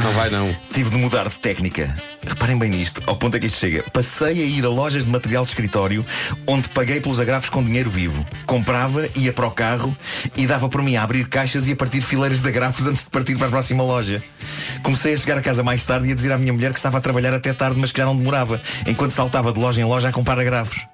[0.04, 0.54] Não vai não.
[0.74, 1.96] Tive de mudar de técnica.
[2.26, 3.84] Reparem bem nisto, ao ponto é que isto chega.
[3.94, 6.06] Passei a ir a lojas de material de escritório
[6.48, 8.26] onde paguei pelos agrafos com dinheiro vivo.
[8.46, 9.96] Comprava, ia para o carro
[10.36, 13.10] e dava por mim a abrir caixas e a partir fileiras de agrafos antes de
[13.10, 14.22] partir para a próxima loja.
[14.82, 16.98] Comecei a chegar a casa mais tarde e a dizer à minha mulher que estava
[16.98, 20.10] a trabalhar até tarde, mas que já não demorava, enquanto saltava de loja em loja
[20.10, 20.86] a comprar agrafos.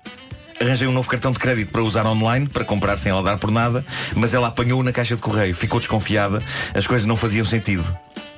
[0.62, 3.49] Arranjei um novo cartão de crédito para usar online, para comprar sem ela dar por
[3.49, 3.84] nada,
[4.16, 6.43] mas ela apanhou-o na caixa de correio, ficou desconfiada,
[6.74, 7.86] as coisas não faziam sentido.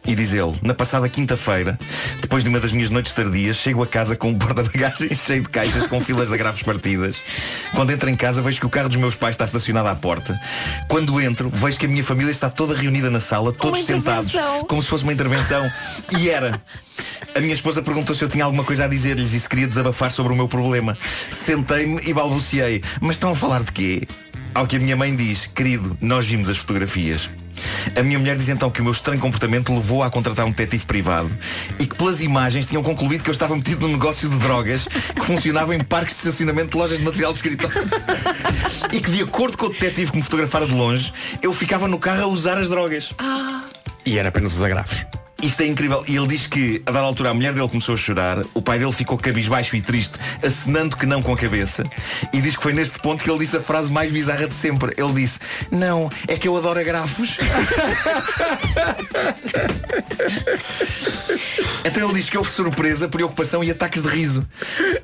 [0.06, 1.78] E diz ele, na passada quinta-feira,
[2.22, 5.50] depois de uma das minhas noites tardias, chego a casa com um porta-bagagens cheio de
[5.50, 7.18] caixas com filas de agrafos partidas.
[7.76, 10.40] Quando entro em casa, vejo que o carro dos meus pais está estacionado à porta.
[10.88, 14.34] Quando entro, vejo que a minha família está toda reunida na sala, todos sentados,
[14.68, 15.72] como se fosse uma intervenção.
[16.18, 16.60] E era.
[17.36, 20.12] A minha esposa perguntou se eu tinha alguma coisa a dizer-lhes e se queria desabafar
[20.12, 20.98] sobre o meu problema.
[21.30, 22.84] Sentei-me e balbuciei.
[23.00, 24.08] Mas estão a falar de quê?
[24.54, 27.30] Ao que a minha mãe diz, querido, nós vimos as fotografias.
[27.96, 30.86] A minha mulher diz então que o meu estranho comportamento levou a contratar um detetive
[30.86, 31.32] privado
[31.80, 35.26] e que pelas imagens tinham concluído que eu estava metido num negócio de drogas que
[35.26, 37.82] funcionava em parques de estacionamento de lojas de material de escritório.
[38.92, 42.00] e que de acordo com o detetive que me fotografara de longe, eu ficava no
[42.00, 43.14] carro a usar as drogas.
[44.06, 45.21] E era apenas os agrafos.
[45.42, 46.04] Isto é incrível.
[46.08, 48.78] E ele diz que, a dada altura, a mulher dele começou a chorar, o pai
[48.78, 51.84] dele ficou cabisbaixo e triste, acenando que não com a cabeça,
[52.32, 54.94] e diz que foi neste ponto que ele disse a frase mais bizarra de sempre.
[54.98, 55.40] Ele disse,
[55.72, 57.38] não, é que eu adoro agrafos.
[61.84, 64.48] Então ele diz que houve surpresa, preocupação e ataques de riso.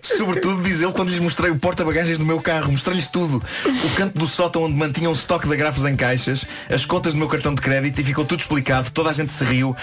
[0.01, 2.71] Sobretudo, diz ele, quando lhes mostrei o porta-bagagens do meu carro.
[2.71, 3.43] Mostrei-lhes tudo.
[3.65, 7.19] O canto do sótão onde mantinham um estoque de agrafos em caixas, as contas do
[7.19, 8.91] meu cartão de crédito e ficou tudo explicado.
[8.91, 9.75] Toda a gente se riu,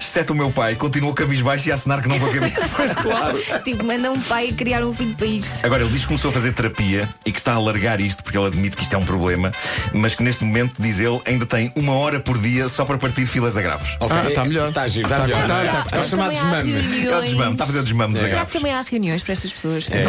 [0.00, 0.74] exceto o meu pai.
[0.74, 2.68] Continuou cabisbaixo e a acenar que não com a cabeça.
[2.78, 3.38] Pois claro.
[3.64, 5.64] tipo, manda um pai criar um filho para isto.
[5.66, 8.38] Agora, ele diz que começou a fazer terapia e que está a alargar isto porque
[8.38, 9.50] ele admite que isto é um problema,
[9.92, 13.26] mas que neste momento, diz ele, ainda tem uma hora por dia só para partir
[13.26, 13.96] filas de agrafos.
[14.00, 14.68] Ah, está melhor.
[14.68, 15.48] Está giro, Está está melhor.
[15.48, 16.72] tá- Está tá- é o chamado desmame.
[16.72, 19.52] É o desmame, está a fazer desmame dos Será que também há reuniões para estas
[19.52, 19.88] pessoas?
[19.90, 20.04] É.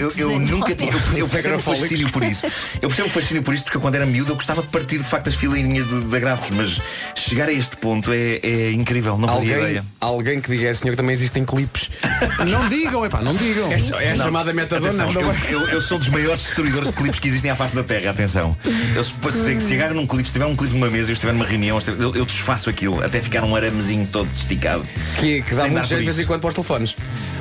[0.00, 0.90] Eu, eu nunca tive.
[1.12, 2.46] Eu, eu percebo o fascínio por isso.
[2.80, 4.98] Eu percebo o fascínio por isso porque eu, quando era miúdo eu gostava de partir
[4.98, 6.80] de facto as fileirinhas de, de agrafos, mas
[7.14, 9.84] chegar a este ponto é, é incrível, não fazia Alguém, ideia.
[10.00, 11.90] alguém que diga é senhor que também existem clipes.
[12.46, 13.70] Não digam, epá, não digam.
[13.72, 14.88] É, é a Não, chamada metadona.
[15.04, 17.82] atenção, eu, eu- eu sou dos maiores destruidores de clipes que existem à face da
[17.82, 18.56] Terra, atenção.
[18.94, 21.32] Eu se, se, se agarro num clipe, se tiver um clipe numa mesa eu estiver
[21.32, 24.84] numa reunião, eu, eu desfaço aquilo até ficar um aramezinho todo esticado.
[25.18, 26.96] Que, que dá Sem dar muito jeito de vez em quando para os telefones.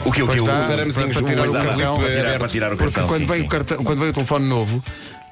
[0.06, 2.78] O que o que o- os aramezinhos, para tirar o cartão.
[2.78, 3.08] Porque cartão.
[3.08, 3.46] quando, sim, vem sim.
[3.46, 4.84] O cartão, quando vem o telefone novo,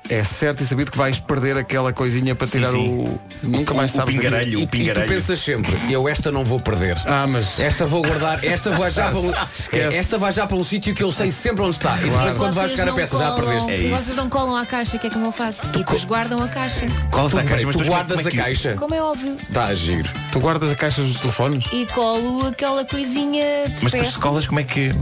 [0.10, 2.78] é certo e sabido que vais perder aquela coisinha para tirar sim.
[2.89, 3.20] o.
[3.43, 4.16] Nunca mais O sabes.
[4.16, 4.32] daquilo.
[4.32, 5.08] pingarelho, E, o e tu pingarelho.
[5.08, 6.97] pensas sempre, eu esta não vou perder.
[7.05, 7.60] Ah, mas.
[7.60, 9.32] Esta vou guardar, esta vai já para um,
[9.93, 11.97] esta vai já para um sítio que eu sei sempre onde está.
[11.97, 13.72] E depois quando vai Vocês chegar a peça já a colam- perdeste.
[13.72, 13.89] É isso.
[14.03, 15.68] Vocês não colam à caixa, o que é que eu faço?
[15.68, 16.86] E depois guardam a caixa.
[17.12, 18.74] Colas Tu, caixa, mas tu depois guardas como é a que- caixa.
[18.76, 19.36] Como é óbvio.
[19.36, 20.10] Está a giro.
[20.32, 21.66] Tu guardas a caixa dos telefones?
[21.72, 24.93] E colo aquela coisinha de Mas depois colas, como é que.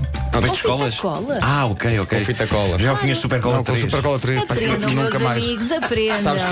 [0.42, 0.96] Depois de fita escolas?
[0.98, 1.40] cola.
[1.42, 2.20] Ah, ok, ok.
[2.20, 2.80] Com fita cola.
[2.80, 3.86] Já conheço super cola Não, com 3.
[3.86, 4.44] Super Cola 3.
[4.44, 5.44] pá, Aprendam, meus nunca mais.
[5.44, 6.22] amigos, aprendam.
[6.22, 6.44] Sabes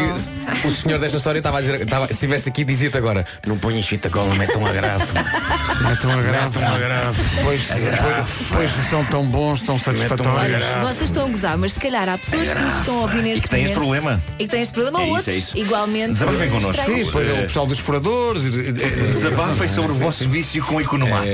[0.61, 3.57] que o senhor desta história estava a dizer, estava, se estivesse aqui dizia-te agora, não
[3.57, 5.13] ponhas fita cola, mete um agrafo.
[5.13, 7.19] Metam a grave, Metam a grave.
[7.43, 10.61] Pois, pois, pois são tão bons, tão satisfatórios.
[10.81, 13.39] Vocês estão a gozar, mas se calhar há pessoas que nos estão a ouvir neste
[13.39, 14.23] E que têm este momento problema.
[14.39, 15.57] E que têm este problema É outros, é isso.
[15.57, 16.13] igualmente.
[16.13, 16.85] Desabafem connosco.
[16.85, 18.43] Sim, depois é o pessoal dos furadores.
[18.43, 21.27] Desabafem sobre o vosso vício com economato.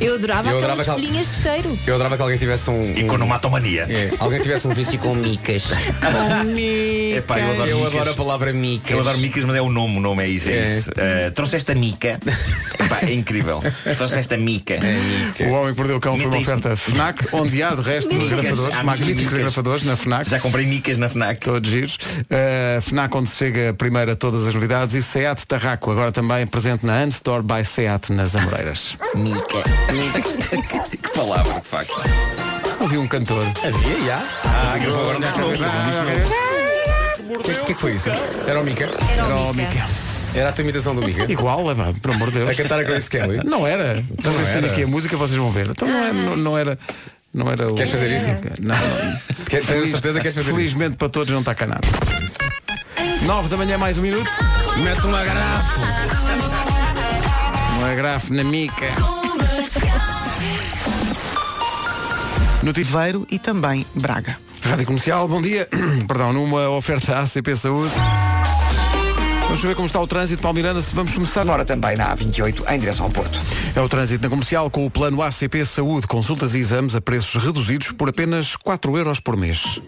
[0.00, 0.58] Eu adorava Eu
[0.98, 1.78] adorava folhinhas de cheiro.
[1.86, 2.92] Eu adorava que alguém tivesse um.
[2.92, 3.86] um Economatomania.
[3.88, 5.66] é, alguém tivesse um vício com micas.
[7.16, 7.94] Epá, eu adoro Eu micas.
[7.94, 8.90] adoro a palavra micas.
[8.90, 10.64] Eu adoro micas, mas é o nome, o nome é isso, é, É.
[10.78, 10.90] isso.
[10.90, 12.18] Uh, trouxe esta mica.
[12.80, 13.62] Epá, é incrível.
[13.96, 14.74] Trouxe esta mica.
[15.40, 16.50] O Homem que Perdeu o Cão foi uma Meta isso.
[16.52, 18.28] oferta FNAC, onde há de resto Micas.
[18.40, 19.38] grafadores, Há magníficos micas.
[19.38, 20.28] grafadores na FNAC.
[20.30, 21.40] Já comprei micas na FNAC.
[21.44, 21.94] Todos giros.
[21.96, 26.46] Uh, FNAC onde se chega primeiro a todas as novidades e SEAT Tarraco, agora também
[26.46, 28.96] presente na Unstore by SEAT nas Amoreiras.
[29.14, 29.62] Mica.
[30.96, 32.00] que palavra, de facto.
[32.80, 33.44] Ouvi um cantor.
[33.64, 34.22] Havia, já.
[34.44, 35.50] Ah, que agora não estou.
[37.34, 38.08] O que, que é que foi isso?
[38.46, 38.84] Era o Mica?
[38.84, 39.70] Era Era o Mica.
[39.70, 39.86] Mica.
[40.34, 41.30] Era a tua imitação do Mica?
[41.30, 42.50] Igual, é, pá, pelo amor de Deus.
[42.50, 43.40] A cantar a Grace Kelly?
[43.44, 44.02] Não era.
[44.18, 44.66] Então não tenho era.
[44.68, 45.68] aqui a música, vocês vão ver.
[45.70, 46.78] Então não, é- não, não era.
[47.34, 47.74] Não era o...
[47.74, 48.28] Queres fazer isso?
[48.60, 48.76] Não, não.
[48.76, 50.54] A certeza que queres fazer isso?
[50.54, 51.80] Felizmente para todos não está cá nada.
[53.22, 54.30] 9 da manhã mais um minuto.
[54.78, 55.80] Mete um agrafo.
[57.80, 58.86] Um agrafo na mica.
[62.68, 64.36] No Tiveiro e também Braga.
[64.60, 65.66] Rádio Comercial, bom dia.
[66.06, 67.90] Perdão, numa oferta ACP Saúde.
[69.44, 71.40] Vamos ver como está o trânsito, Paulo Miranda, se vamos começar.
[71.40, 73.40] Agora também na A28 em direção ao Porto.
[73.74, 77.42] É o trânsito na comercial com o plano ACP Saúde, consultas e exames a preços
[77.42, 79.80] reduzidos por apenas 4 euros por mês.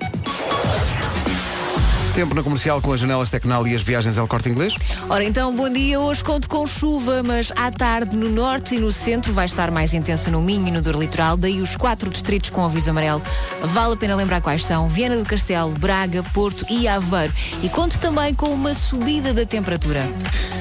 [2.15, 4.75] Tempo na comercial com as janelas Tecnal e as viagens ao corte inglês.
[5.09, 6.01] Ora então, bom dia.
[6.01, 9.95] Hoje conto com chuva, mas à tarde no norte e no centro vai estar mais
[9.95, 11.37] intensa no Minho e no Dor Litoral.
[11.37, 13.23] Daí os quatro distritos com aviso amarelo.
[13.63, 17.33] Vale a pena lembrar quais são: Viana do Castelo, Braga, Porto e Aveiro.
[17.63, 20.09] E conto também com uma subida da temperatura.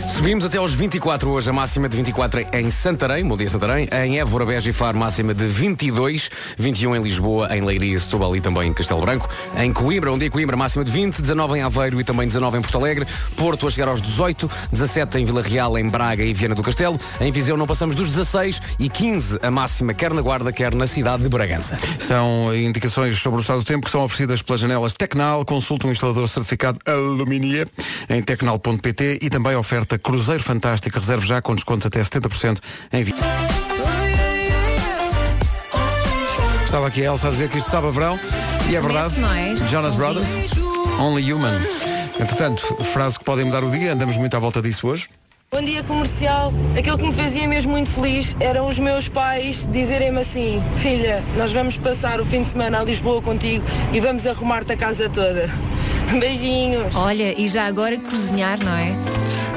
[0.08, 4.20] Subimos até aos 24 hoje, a máxima de 24 em Santarém, bom dia Santarém, em
[4.20, 8.70] Évora, Beja e Faro, máxima de 22, 21 em Lisboa, em Leiria, Setúbal e também
[8.70, 12.04] em Castelo Branco, em Coimbra, onde é Coimbra, máxima de 20, 19 em Aveiro e
[12.04, 15.88] também 19 em Porto Alegre, Porto a chegar aos 18, 17 em Vila Real, em
[15.88, 19.94] Braga e Viana do Castelo, em Viseu não passamos dos 16 e 15 a máxima
[19.94, 21.80] quer na Guarda, quer na cidade de Bragança.
[22.00, 25.46] São indicações sobre o estado do tempo que são oferecidas pelas janelas Tecnal.
[25.46, 27.68] Consulta um instalador certificado Aluminier
[28.10, 31.00] em tecnal.pt e também oferta Cruzeiro Fantástico.
[31.00, 32.60] Reserve já com descontos até 70%
[32.94, 33.14] em vi.
[36.66, 38.20] Estava aqui a Elsa a dizer que isto sabe a verão
[38.70, 39.16] e é verdade.
[39.20, 39.56] é?
[39.70, 40.28] Jonas Brothers,
[41.00, 41.60] Only Human.
[42.20, 45.08] Entretanto, frase que podem mudar o dia, andamos muito à volta disso hoje.
[45.52, 46.54] Bom dia comercial.
[46.78, 51.52] Aquilo que me fazia mesmo muito feliz eram os meus pais dizerem-me assim: Filha, nós
[51.52, 55.50] vamos passar o fim de semana a Lisboa contigo e vamos arrumar-te a casa toda.
[56.20, 56.96] Beijinhos.
[56.96, 58.96] Olha, e já agora cozinhar, não é?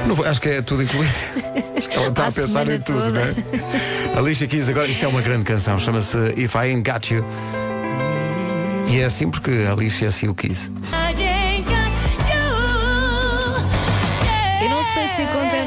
[0.07, 1.13] Não acho que é tudo incluído.
[1.77, 3.11] Acho que ela está À a pensar em tudo, toda.
[3.11, 4.17] não é?
[4.17, 7.25] Alicia Keys, agora isto é uma grande canção, chama-se If I Ain't Got You.
[8.87, 10.71] E é assim porque a Alicia assim o quis.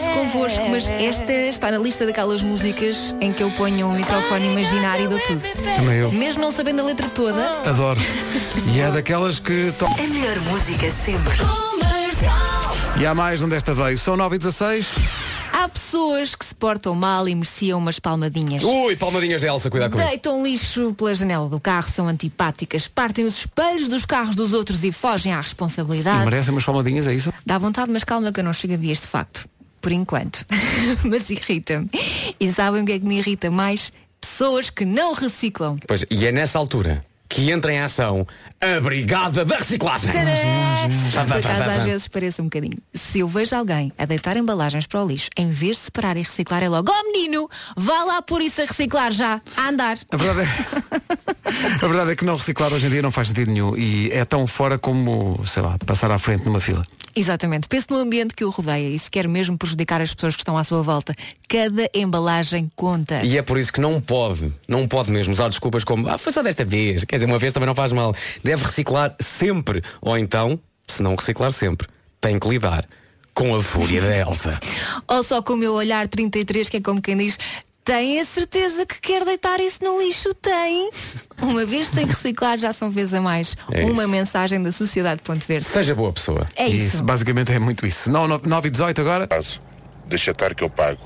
[0.09, 5.05] Convosco, mas esta está na lista daquelas músicas em que eu ponho um microfone imaginário
[5.07, 5.43] e dou tudo.
[5.77, 6.13] Também eu.
[6.13, 8.01] Mesmo não sabendo a letra toda, Adoro.
[8.75, 9.87] E é daquelas que to...
[9.87, 11.35] A melhor música sempre.
[12.99, 13.99] E há mais onde esta veio.
[13.99, 14.87] São 9 e 16.
[15.53, 18.63] há pessoas que se portam mal e mereciam umas palmadinhas.
[18.65, 20.09] Ui, palmadinhas de Elsa, cuidado com isso.
[20.09, 24.83] Deitam lixo pela janela do carro, são antipáticas, partem os espelhos dos carros dos outros
[24.85, 26.25] e fogem à E responsabilidade.
[26.25, 27.33] merecem umas palmadinhas, é isso?
[27.45, 29.47] Dá vontade, mas calma que eu não chego a vias de facto.
[29.87, 30.45] Por enquanto.
[31.07, 31.89] mas irrita-me.
[32.41, 33.93] E sabem o que é que me irrita mais?
[34.21, 35.77] Pessoas que não reciclam.
[35.87, 38.27] Pois, e é nessa altura que entra em ação
[38.61, 40.13] a Brigada da Reciclagem.
[40.13, 41.29] Tadã!
[41.29, 42.79] Por acaso às vezes parece um bocadinho.
[42.93, 46.23] Se eu vejo alguém a deitar embalagens para o lixo, em vez de separar e
[46.23, 49.99] reciclar, é logo, oh menino, vá lá por isso a reciclar já, a andar.
[50.11, 51.15] A verdade é,
[51.83, 53.77] a verdade é que não reciclar hoje em dia não faz sentido nenhum.
[53.77, 56.85] E é tão fora como, sei lá, passar à frente numa fila.
[57.15, 57.67] Exatamente.
[57.67, 60.59] Pense no ambiente que o rodeia e se quer mesmo prejudicar as pessoas que estão
[60.59, 61.15] à sua volta.
[61.49, 63.25] Cada embalagem conta.
[63.25, 66.31] E é por isso que não pode, não pode mesmo usar desculpas como ah, foi
[66.31, 68.15] só desta vez, quer dizer, uma vez também não faz mal.
[68.45, 69.83] Deve reciclar sempre.
[70.03, 71.87] Ou então, se não reciclar sempre,
[72.21, 72.87] tem que lidar
[73.33, 74.61] com a fúria da Elsa.
[75.09, 77.39] Ou só com o meu olhar 33, que é como quem diz,
[77.87, 80.35] tem a certeza que quer deitar isso no lixo?
[80.35, 80.91] Tem.
[81.41, 83.57] Uma vez tem que reciclar, já são vezes a mais.
[83.71, 84.11] É Uma isso.
[84.11, 85.67] mensagem da Sociedade Ponte Verde.
[85.67, 86.47] Seja boa pessoa.
[86.57, 87.03] É isso.
[87.05, 88.11] basicamente é muito isso.
[88.11, 89.29] 9 e 18 agora.
[90.09, 91.01] Deixa estar que eu pago.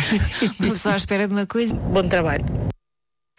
[0.60, 1.74] Uma pessoa à espera de uma coisa.
[1.74, 2.44] Bom trabalho.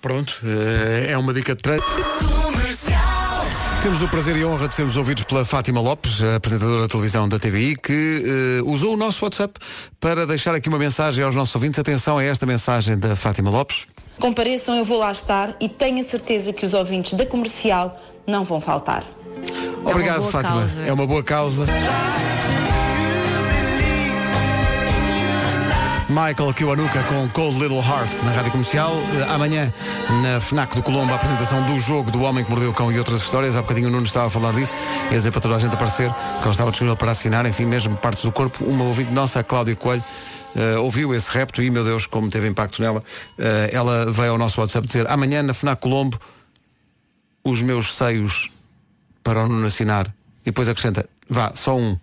[0.02, 1.84] Pronto, eh, é uma dica de treino.
[3.82, 7.30] Temos o prazer e a honra de sermos ouvidos pela Fátima Lopes, apresentadora da televisão
[7.30, 8.24] da TVI, que
[8.60, 9.54] eh, usou o nosso WhatsApp
[10.02, 11.80] para deixar aqui uma mensagem aos nossos ouvintes.
[11.80, 13.88] Atenção a esta mensagem da Fátima Lopes.
[14.20, 18.44] Compareçam, eu vou lá estar e tenho a certeza que os ouvintes da comercial não
[18.44, 19.06] vão faltar.
[19.86, 20.60] Obrigado, boa Fátima.
[20.60, 20.82] causa.
[20.86, 21.66] É uma boa causa.
[26.10, 28.94] Michael Kiwanuka com Cold Little Heart na Rádio Comercial.
[29.14, 29.72] Eh, amanhã,
[30.24, 32.98] na FNAC do Colombo, a apresentação do jogo do Homem que Mordeu o Cão e
[32.98, 33.56] outras histórias.
[33.56, 34.76] Há bocadinho o Nuno estava a falar disso.
[35.12, 37.96] Ia dizer para toda a gente aparecer, que ela estava disponível para assinar, enfim, mesmo
[37.96, 38.66] partes do corpo.
[38.66, 40.04] Uma ouvinte nossa, a Cláudia Coelho,
[40.56, 43.04] eh, ouviu esse repto e, meu Deus, como teve impacto nela.
[43.38, 46.20] Eh, ela veio ao nosso WhatsApp dizer, amanhã na FNAC Colombo,
[47.44, 48.50] os meus seios
[49.24, 50.08] para o Nuno assinar.
[50.42, 51.96] E depois acrescenta, vá, só um.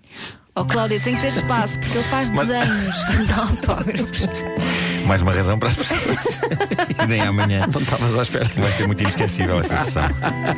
[0.59, 2.95] Oh Cláudia, tem que ter espaço, porque ele faz Mas- desenhos,
[3.29, 4.45] não autógrafos.
[5.07, 6.41] Mais uma razão para as pessoas
[7.05, 7.67] irem amanhã.
[7.73, 8.47] Não estavas à espera.
[8.57, 10.05] Vai ser muito inesquecível esta sessão.
[10.23, 10.57] Ah.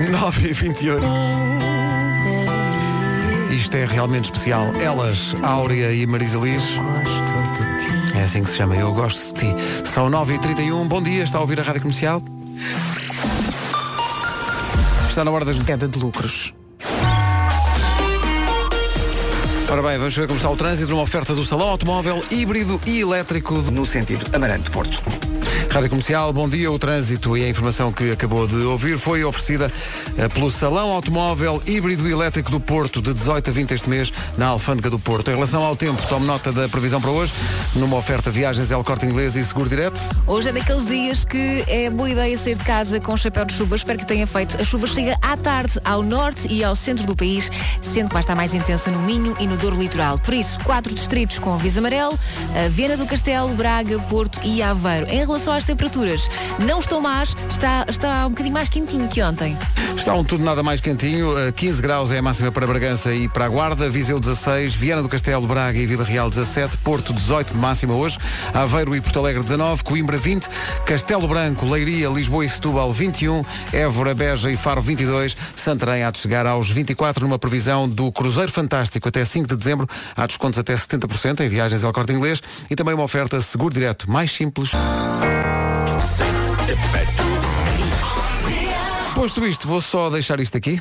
[0.10, 1.04] 9 e 28
[3.52, 4.66] Isto é realmente especial.
[4.80, 6.62] Elas, Áurea e Marisa Liz.
[8.14, 9.54] É assim que se chama, eu gosto de ti.
[9.88, 12.22] São 9 e 31 bom dia, está a ouvir a rádio comercial?
[15.10, 16.54] Está na hora das queda de lucros.
[19.70, 22.98] Ora bem, vamos ver como está o trânsito numa oferta do Salão Automóvel híbrido e
[22.98, 25.00] elétrico no sentido Amarante-Porto.
[25.70, 26.70] Rádio Comercial, bom dia.
[26.72, 29.70] O trânsito e a informação que acabou de ouvir foi oferecida
[30.18, 34.12] eh, pelo Salão Automóvel Híbrido e Elétrico do Porto, de 18 a 20 este mês,
[34.36, 35.30] na Alfândega do Porto.
[35.30, 37.32] Em relação ao tempo, tome nota da previsão para hoje,
[37.76, 40.00] numa oferta viagens El Corte Inglês e Seguro Direto.
[40.26, 43.76] Hoje é daqueles dias que é boa ideia sair de casa com chapéu de chuva.
[43.76, 44.60] Espero que tenha feito.
[44.60, 47.48] A chuva chega à tarde ao norte e ao centro do país,
[47.80, 50.18] sendo que vai estar mais intensa no Minho e no Litoral.
[50.18, 52.18] Por isso, quatro distritos com aviso amarelo,
[52.70, 55.06] Viana do Castelo, Braga, Porto e Aveiro.
[55.08, 59.56] Em relação às temperaturas, não estão más, está, está um bocadinho mais quentinho que ontem.
[59.96, 61.38] Está um tudo nada mais quentinho.
[61.38, 63.90] Eh, 15 graus é a máxima para Bragança e para a Guarda.
[63.90, 68.16] Viseu 16, Viana do Castelo, Braga e Vila Real 17, Porto 18 de máxima hoje,
[68.54, 70.48] Aveiro e Porto Alegre 19, Coimbra 20,
[70.86, 76.18] Castelo Branco, Leiria, Lisboa e Setúbal 21, Évora, Beja e Faro 22, Santarém há de
[76.18, 79.88] chegar aos 24 numa previsão do Cruzeiro Fantástico até 5 de dezembro.
[80.16, 82.40] Há descontos até 70% em viagens ao corte inglês
[82.70, 84.70] e também uma oferta seguro direto mais simples.
[89.14, 90.80] Posto isto, vou só deixar isto aqui.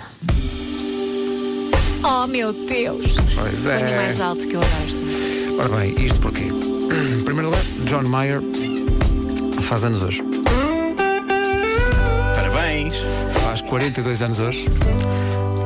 [2.04, 3.06] Oh meu Deus!
[3.36, 3.96] Pois é.
[3.98, 5.60] mais alto que eu gosto.
[5.60, 6.46] Ora bem, isto porquê?
[6.46, 8.42] Em primeiro lugar, John Mayer
[9.62, 10.24] faz anos hoje.
[12.34, 12.94] Parabéns!
[13.44, 14.66] Faz 42 anos hoje.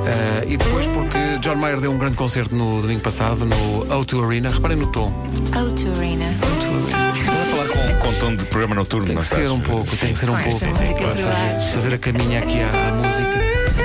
[0.06, 4.26] Eh, e depois porque John Mayer deu um grande concerto no domingo passado no O2
[4.26, 4.50] Arena.
[4.50, 5.14] Reparem no tom.
[5.56, 6.26] Oh, Turina.
[6.32, 10.14] Estás a falar com, com tom de programa noturno, Tem que ser um pouco, tem
[10.14, 10.60] que ser um pouco.
[10.60, 13.83] fazer, fazer a caminha aqui à, à música.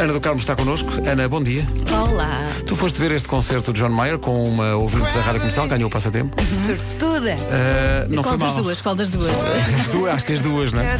[0.00, 0.90] Ana do Carmo está connosco.
[1.06, 1.66] Ana, bom dia.
[1.92, 2.48] Olá.
[2.66, 5.88] Tu foste ver este concerto de John Mayer com uma ouvinte da Rádio Comercial, ganhou
[5.88, 6.34] o passatempo.
[6.66, 7.32] Sortuda.
[7.32, 8.62] Eh, não qual foi das mal.
[8.62, 8.80] duas?
[8.80, 9.30] Qual das duas?
[9.78, 10.96] As duas, acho que as duas, não é?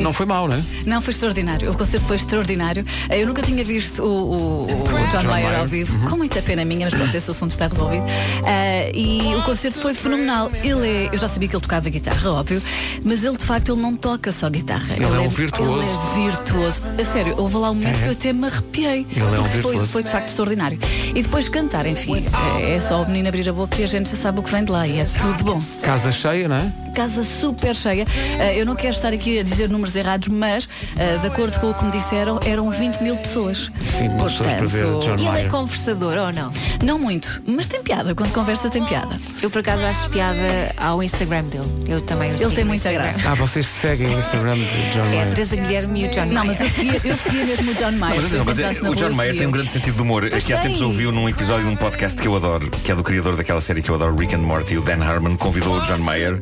[0.00, 0.62] Não foi mal, não é?
[0.86, 1.70] Não, foi extraordinário.
[1.70, 2.86] O concerto foi extraordinário.
[3.10, 6.64] Eu nunca tinha visto o, o- o John, John Mayer ao vivo, com muita pena
[6.64, 8.04] minha, mas pronto, esse assunto está resolvido.
[8.46, 10.50] Ah, e o concerto foi fenomenal.
[10.64, 12.62] Ele é, eu já sabia que ele tocava guitarra, óbvio,
[13.04, 14.94] mas ele de facto ele não toca só guitarra.
[14.94, 15.82] Ele é um virtuoso.
[15.82, 16.82] Ele é virtuoso.
[16.98, 18.02] A sério, houve lá um momento É.
[18.04, 19.06] que eu até me arrepiei.
[19.10, 20.78] Ele é um Porque foi, foi de facto extraordinário.
[21.12, 22.24] E depois cantar, enfim,
[22.60, 24.50] é, é só o menino abrir a boca e a gente já sabe o que
[24.50, 25.58] vem de lá e é tudo bom.
[25.82, 26.81] Casa cheia, não é?
[26.94, 28.04] Casa super cheia.
[28.40, 31.70] Ah, eu não quero estar aqui a dizer números errados, mas, ah, de acordo com
[31.70, 33.70] o que me disseram, eram 20 mil pessoas.
[33.98, 35.50] 20 mil pessoas para ver John E ele é Mayer.
[35.50, 36.52] conversador ou não?
[36.84, 38.14] Não muito, mas tem piada.
[38.14, 39.16] Quando conversa, tem piada.
[39.42, 40.38] Eu por acaso acho piada
[40.76, 41.64] ao Instagram dele.
[41.88, 43.12] Eu também o Ele tem no muita Instagram.
[43.12, 43.30] graça.
[43.30, 45.28] Ah, vocês seguem o Instagram de John É a Mayer.
[45.30, 46.46] Teresa Guilherme e o John Não, Mayer.
[46.46, 48.22] mas eu seguia, eu seguia mesmo o John Mayer.
[48.22, 50.26] Mas, eu atenção, mas é- o John Mayer tem um grande sentido de humor.
[50.28, 50.86] Pois Aqui há tempos tem.
[50.86, 53.80] ouviu num episódio de um podcast que eu adoro, que é do criador daquela série
[53.82, 56.40] que eu adoro, Rick and Morty, o Dan Harmon, convidou o John Mayer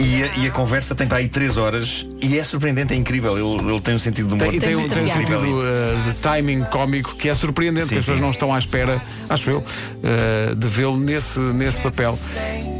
[0.00, 3.36] e a, e a conversa tem para aí três horas e é surpreendente, é incrível.
[3.36, 4.48] Ele, ele tem um sentido de humor.
[4.48, 7.88] Tem, e tem, um, muita tem um sentido uh, de timing cómico que é surpreendente,
[7.88, 11.80] Sim, que as pessoas não estão à espera, acho eu, uh, de vê-lo nesse, nesse
[11.80, 12.18] papel.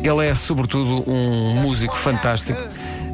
[0.02, 2.58] Ele é, sobretudo, um músico fantástico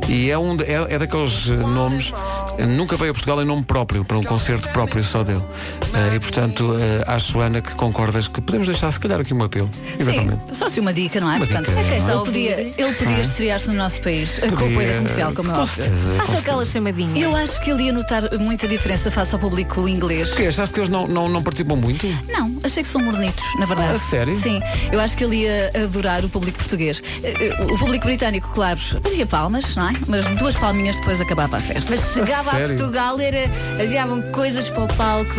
[0.08, 2.10] e é, um, é, é daqueles uh, nomes.
[2.10, 5.38] uh, Nunca veio a Portugal em nome próprio, para um concerto próprio só dele.
[5.40, 6.78] Uh, e portanto, uh,
[7.10, 9.70] acho, Ana, que concordas que podemos deixar se calhar aqui um apelo.
[9.98, 10.40] Eventualmente.
[10.48, 11.36] Sim, só se uma dica, não é?
[11.36, 12.24] Uma Portanto, dica, ele não é?
[12.24, 13.22] podia, ele podia Não é?
[13.22, 15.84] estrear-se no nosso país com Podia, da comercial, como é com óbvio.
[15.84, 17.24] com Faça aquela chamadinha.
[17.24, 20.28] Eu acho que ele ia notar muita diferença face ao público inglês.
[20.28, 20.46] Porquê?
[20.46, 22.06] Achaste que eles não, não, não participam muito?
[22.30, 23.94] Não, achei que são mornitos, na verdade.
[23.96, 24.40] A sério?
[24.40, 24.60] Sim,
[24.92, 27.02] eu acho que ele ia adorar o público português.
[27.22, 29.93] Eh, eh, O público britânico, claro, fazia palmas, não é?
[30.08, 31.90] Mas duas palminhas depois acabava a festa.
[31.90, 32.76] Mas chegava a, sério?
[32.76, 33.50] Portugal era
[33.82, 35.30] adiavam coisas para o palco.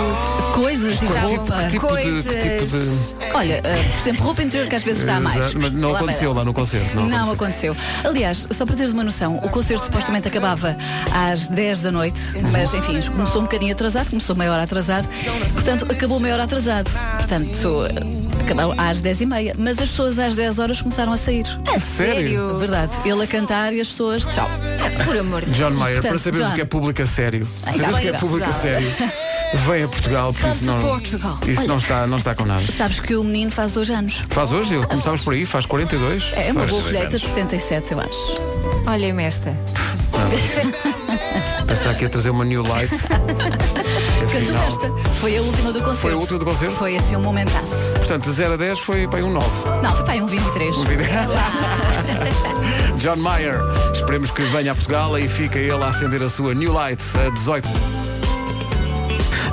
[0.53, 1.63] Coisas de Que roupa.
[1.67, 3.15] tipo- que tipo de- que tipo de- Coisas.
[3.33, 5.53] Olha, eh, por exemplo, roupa interior que às vezes dá mais.
[5.53, 6.95] Mas não Lá aconteceu lá no concerto.
[6.95, 7.73] Não, Não aconteceu.
[7.73, 8.09] aconteceu.
[8.11, 10.75] Aliás, só para teres uma noção, o concerto supostamente acabava
[11.13, 12.19] às 10 da noite,
[12.51, 15.07] mas enfim, começou um bocadinho atrasado, começou meia hora atrasado,
[15.53, 16.89] portanto acabou meia hora atrasado.
[17.17, 17.83] Portanto,
[18.45, 21.45] acabou às 10 e meia, mas as pessoas às 10 horas começaram a sair.
[21.75, 22.57] A sério?
[22.57, 22.91] Verdade.
[23.03, 24.49] Ele a cantar e as pessoas, tchau.
[25.05, 26.51] Por amor de John Mayer, Portanto, para saberes John.
[26.51, 27.47] o que é público a sério.
[27.63, 28.81] Ai, Saberes o que é público a Portugal.
[28.81, 28.93] sério.
[29.67, 31.37] Vem a Portugal, porque isso não, Portugal.
[31.47, 31.67] isso Olha.
[31.67, 32.63] não, está, não está com nada.
[32.77, 34.23] Sabes que o menino faz dois anos.
[34.29, 36.31] Faz hoje, começámos por aí, faz 42.
[36.33, 38.41] É uma Faz- boa colheita de 77, eu acho.
[38.87, 39.55] Olha-me esta.
[41.67, 42.91] Pensar que ia trazer uma new light.
[44.31, 44.91] Cantou esta.
[45.19, 46.01] Foi a última do concerto.
[46.01, 46.75] Foi a última do concerto?
[46.75, 47.93] Foi assim um momentaço.
[47.97, 49.47] portanto, de 0 a 10 foi para um 9.
[49.81, 50.77] Não, foi para um 23.
[50.77, 51.05] Um vídeo.
[52.97, 53.59] John Mayer,
[53.93, 57.29] esperemos que venha a Portugal e fica ele a acender a sua new light a
[57.29, 57.94] 18.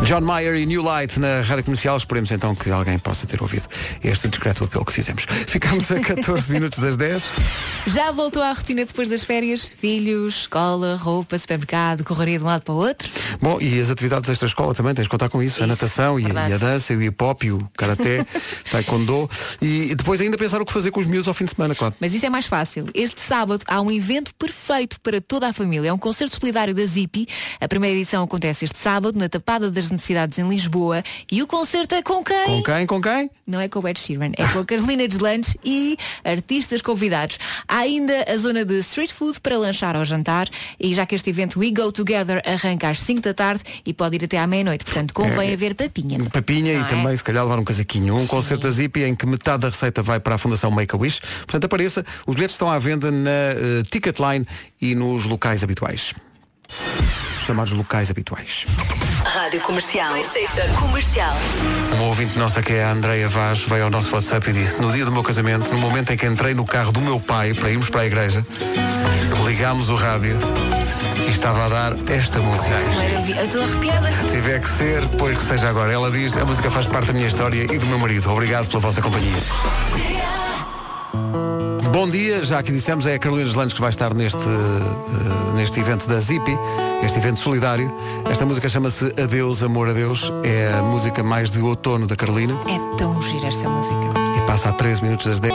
[0.05, 1.97] John Mayer e New Light na rádio comercial.
[1.97, 3.69] Esperemos então que alguém possa ter ouvido
[4.03, 5.25] este discreto apelo que fizemos.
[5.47, 7.23] Ficamos a 14 minutos das 10.
[7.87, 9.71] Já voltou à rotina depois das férias?
[9.77, 13.09] Filhos, escola, roupa, supermercado, correria de um lado para o outro?
[13.41, 15.63] Bom, e as atividades desta escola também, tens de contar com isso.
[15.63, 16.51] a natação e, verdade.
[16.51, 18.27] e a dança, e o hip hop, e o karaté,
[18.71, 19.31] taekwondo.
[19.61, 21.95] E depois ainda pensar o que fazer com os miúdos ao fim de semana, claro.
[22.01, 22.89] Mas isso é mais fácil.
[22.93, 25.91] Este sábado há um evento perfeito para toda a família.
[25.91, 27.29] É um concerto solidário da Zipi.
[27.61, 31.03] A primeira edição acontece este sábado, na Tapada das Necessidades em Lisboa.
[31.31, 32.45] E o concerto é com quem?
[32.47, 32.87] Com quem?
[32.87, 33.31] Com quem?
[33.47, 37.39] Não é com o Ed Sheeran, é com a Carolina Deslandes e artistas convidados.
[37.69, 40.49] Há ainda a zona de street food para lanchar ao jantar
[40.81, 44.17] e já que este evento We Go Together arranca às 5 da tarde e pode
[44.17, 46.19] ir até à meia-noite, portanto convém É, haver papinha.
[46.31, 46.85] Papinha e é?
[46.85, 48.17] também, se calhar, levar um casaquinho.
[48.17, 51.21] Um concerto da Zipi em que metade da receita vai para a Fundação Make-A-Wish.
[51.21, 52.05] Portanto, apareça.
[52.27, 54.47] Os bilhetes estão à venda na eh, Ticketline
[54.81, 56.15] e nos locais habituais.
[57.47, 58.65] Chamados locais habituais.
[59.25, 60.15] Rádio Comercial.
[60.79, 61.35] Comercial.
[61.93, 64.93] Uma ouvinte nossa que é a Andreia Vaz veio ao nosso WhatsApp e disse No
[64.93, 67.71] dia do meu casamento, no momento em que entrei no carro do meu pai para
[67.71, 68.47] irmos para a igreja
[69.45, 70.39] Ligámos o rádio
[71.27, 73.41] E estava a dar esta música Maravilha.
[73.41, 74.13] Eu estou arrepiada.
[74.13, 77.13] Se tiver que ser, pois que seja agora Ela diz, a música faz parte da
[77.13, 79.39] minha história e do meu marido Obrigado pela vossa companhia
[81.93, 85.79] Bom dia, já aqui dissemos, é a Carolina Deslandes que vai estar neste, eh, neste
[85.79, 86.57] evento da Zipi,
[87.03, 87.93] este evento solidário.
[88.31, 90.33] Esta música chama-se Adeus, Amor a Deus.
[90.43, 94.01] É a música mais de outono da Carolina É tão gira esta música.
[94.37, 95.53] e passa a 13 minutos das 10.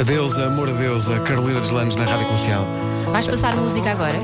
[0.00, 2.66] Adeus, amor a Deus, a Carolina Deslandes na Rádio Comercial.
[3.12, 4.18] Vais passar música agora?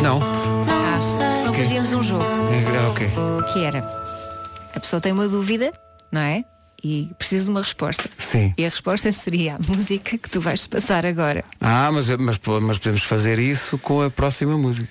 [0.00, 1.64] Não, Ah, se não Ok.
[1.64, 2.24] fazíamos um jogo.
[2.72, 3.10] era ok.
[3.52, 3.78] Que era,
[4.74, 5.72] a pessoa tem uma dúvida,
[6.12, 6.44] não é?
[6.82, 8.08] E precisa de uma resposta.
[8.16, 8.54] Sim.
[8.56, 11.44] E a resposta seria a música que tu vais passar agora.
[11.60, 14.88] Ah, mas, mas, mas podemos fazer isso com a próxima música.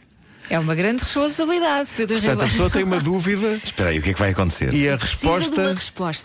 [0.51, 2.51] É uma grande responsabilidade, Pedro Portanto, a Ribeiro.
[2.51, 4.73] pessoa tem uma dúvida Espera aí, o que é que vai acontecer?
[4.73, 5.27] e a Precisa de
[5.59, 5.73] uma resposta.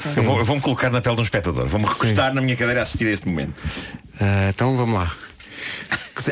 [0.08, 0.20] resposta.
[0.20, 1.66] Eu vou- vou-me colocar na pele de um espectador.
[1.66, 3.62] Vou-me recostar na minha cadeira a assistir a este momento.
[4.20, 5.14] Ah, então vamos lá.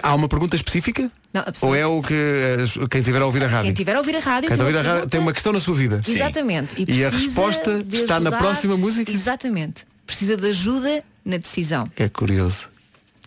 [0.03, 1.11] Há uma pergunta específica?
[1.33, 3.65] Não, a Ou é o que eh, quem estiver a ouvir a rádio?
[3.65, 5.33] Quem estiver a ouvir a rádio, Quem tem a ouvir a uma rádio tem uma
[5.33, 6.01] questão na sua vida.
[6.07, 6.75] Exatamente.
[6.79, 9.11] E, a precisa resposta está na próxima música?
[9.11, 9.85] Exatamente.
[10.07, 11.89] Precisa de ajuda na decisão.
[11.97, 12.69] É curioso.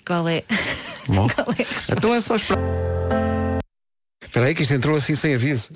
[0.05, 0.43] Qual é?
[1.07, 1.27] Bom.
[1.33, 1.93] Qual é a?
[1.95, 3.34] Então é só esperar.
[4.25, 5.69] Espera aí que isto entrou assim sem aviso.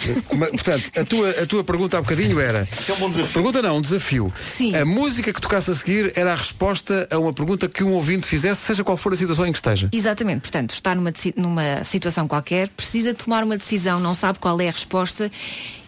[0.52, 2.68] Portanto, a tua, a tua pergunta há bocadinho era.
[2.88, 3.34] é um bom desafio.
[3.34, 4.34] Pergunta não, um desafio.
[4.42, 4.76] Sim.
[4.76, 8.28] A música que tocasse a seguir era a resposta a uma pergunta que um ouvinte
[8.28, 9.90] fizesse, seja qual for a situação em que esteja.
[9.92, 14.68] Exatamente, portanto, está numa, numa situação qualquer, precisa tomar uma decisão, não sabe qual é
[14.68, 15.32] a resposta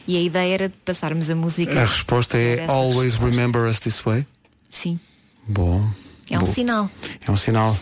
[0.08, 1.82] e a ideia era de passarmos a música.
[1.82, 4.26] A resposta é Always Remember Us This Way.
[4.70, 5.00] Sim,
[5.48, 5.88] Bom.
[6.30, 6.90] é um Bo- sinal.
[7.28, 7.78] É um sinal.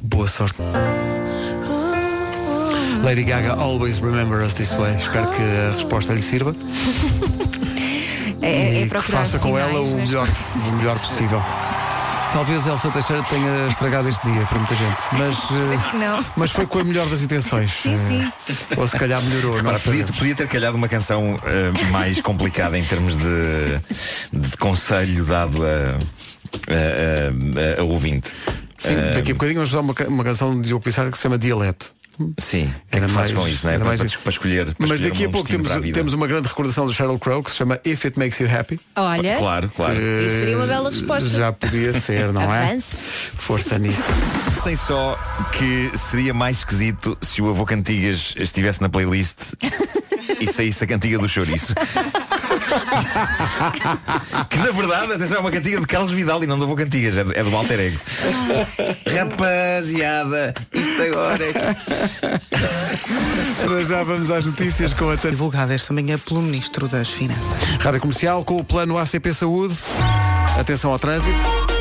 [0.00, 0.56] Boa sorte.
[3.06, 4.96] Lady Gaga, Always Remember Us This Way.
[4.96, 6.54] Espero que a resposta lhe sirva.
[8.42, 10.28] É, é e que procurar faça com ela o nas melhor,
[10.68, 11.42] o melhor possível.
[12.32, 16.24] Talvez Elsa Teixeira tenha estragado este dia para muita gente, mas, eh, que não.
[16.36, 17.72] mas foi com a melhor das intenções.
[17.72, 18.32] Sim, sim.
[18.48, 19.56] Eh, Ou se calhar melhorou.
[19.56, 23.80] Repara, podia, podia ter calhado uma canção eh, mais complicada em termos de,
[24.32, 25.96] de conselho dado a,
[26.68, 28.28] a, a- a ouvinte.
[28.78, 31.22] Sim, Eh, daqui a bocadinho vamos usar uma, uma canção de Diogo Pissarra que se
[31.22, 31.95] chama Dialeto.
[32.38, 33.76] Sim, é Era que mais- com isso, não é?
[33.76, 34.18] Para, mais para, isso.
[34.20, 34.64] para escolher.
[34.66, 37.50] Para Mas escolher daqui a pouco temos, temos uma grande recordação do Sheryl Crow que
[37.50, 38.80] se chama If It Makes You Happy.
[38.96, 39.94] Olha, Claro, claro.
[39.94, 41.28] isso seria uma bela resposta.
[41.28, 42.78] Já podia ser, não é?
[42.80, 44.02] Força nisso.
[44.62, 45.18] Sei só
[45.52, 49.36] que seria mais esquisito se o avô Cantigas estivesse na playlist
[50.40, 51.74] e saísse a cantiga do chouriço.
[54.50, 57.24] que na verdade, atenção, é uma cantiga de Carlos Vidal e não do Cantigas, é
[57.24, 58.00] do, é do Alter Ego.
[59.14, 61.54] Rapaziada, isto agora é
[63.84, 65.36] já vamos às notícias com a Tânia.
[65.36, 67.60] Divulgada esta manhã pelo Ministro das Finanças.
[67.78, 69.76] Rádio Comercial com o plano ACP Saúde.
[70.58, 71.75] Atenção ao trânsito.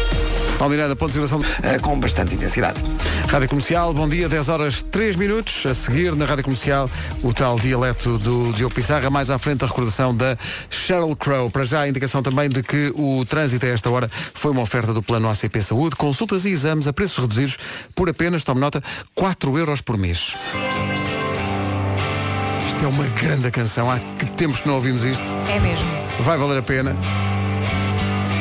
[0.57, 1.41] Palmeirada, ponto de situação.
[1.63, 2.79] Eh, com bastante intensidade.
[3.27, 5.65] Rádio Comercial, bom dia, 10 horas 3 minutos.
[5.65, 6.89] A seguir na Rádio Comercial,
[7.21, 9.09] o tal dialeto do Diogo Pissarra.
[9.09, 10.37] Mais à frente a recordação da
[10.69, 11.49] Sheryl Crow.
[11.49, 14.93] Para já a indicação também de que o trânsito a esta hora foi uma oferta
[14.93, 15.95] do plano ACP Saúde.
[15.95, 17.57] Consultas e exames a preços reduzidos
[17.93, 18.81] por apenas, tome nota,
[19.13, 20.33] 4 euros por mês.
[22.67, 23.89] Isto é uma grande canção.
[23.91, 25.23] Há que tempos que não ouvimos isto.
[25.49, 25.87] É mesmo.
[26.19, 26.95] Vai valer a pena.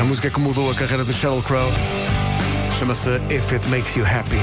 [0.01, 1.71] A música que mudou a carreira de Sheryl Crow
[2.79, 4.39] chama-se If It Makes You Happy.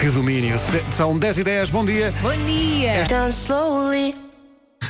[0.00, 0.56] Que domínio.
[0.90, 2.12] São 10 e 10, bom dia.
[2.20, 3.04] Bom dia.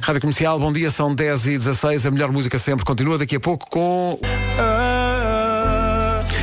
[0.02, 2.84] Rádio Comercial, bom dia, são 10 e 16, a melhor música sempre.
[2.84, 4.18] Continua daqui a pouco com.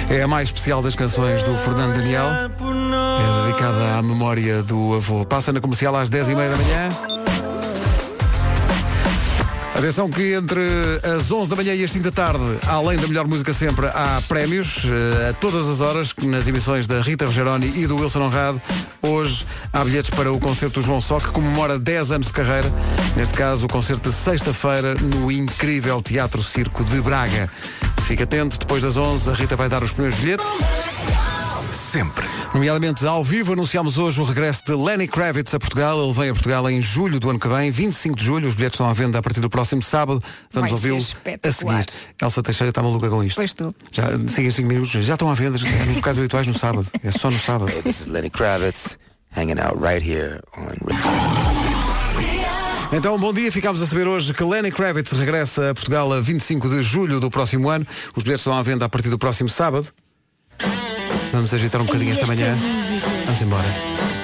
[0.10, 2.26] É a mais especial das canções do Fernando Daniel.
[2.26, 5.26] É dedicada à memória do avô.
[5.26, 6.90] Passa na comercial às 10 e meia da manhã.
[9.84, 10.62] Atenção que entre
[11.04, 14.22] as 11 da manhã e as 5 da tarde, além da melhor música sempre, há
[14.30, 18.62] prémios eh, a todas as horas nas emissões da Rita Rogeroni e do Wilson Honrado.
[19.02, 22.72] Hoje há bilhetes para o concerto do João Só, que comemora 10 anos de carreira.
[23.18, 27.52] Neste caso, o concerto de sexta-feira no incrível Teatro Circo de Braga.
[28.08, 30.46] Fique atento, depois das 11 a Rita vai dar os primeiros bilhetes.
[31.74, 32.33] Sempre.
[32.54, 36.04] Nomeadamente, ao vivo, anunciámos hoje o regresso de Lenny Kravitz a Portugal.
[36.04, 38.48] Ele vem a Portugal em julho do ano que vem, 25 de julho.
[38.48, 40.22] Os bilhetes estão à venda a partir do próximo sábado.
[40.52, 41.86] Vamos ouvi-lo a seguir.
[42.22, 43.38] Elsa Teixeira está maluca com isto.
[43.38, 43.74] Pois estou.
[43.92, 44.92] Já, siga 5 minutos.
[44.92, 46.86] Já estão à venda nos locais habituais no sábado.
[47.04, 47.72] É só no sábado.
[47.72, 48.98] Hey, this is Lenny Kravitz
[49.36, 50.68] hanging out right here on
[52.96, 53.52] Então, bom dia.
[53.52, 57.32] Ficámos a saber hoje que Lenny Kravitz regressa a Portugal a 25 de julho do
[57.32, 57.88] próximo ano.
[58.16, 59.92] Os bilhetes estão à venda a partir do próximo sábado.
[61.34, 62.56] Vamos agitar um bocadinho E esta esta manhã.
[62.56, 63.08] música?
[63.26, 63.68] Vamos embora.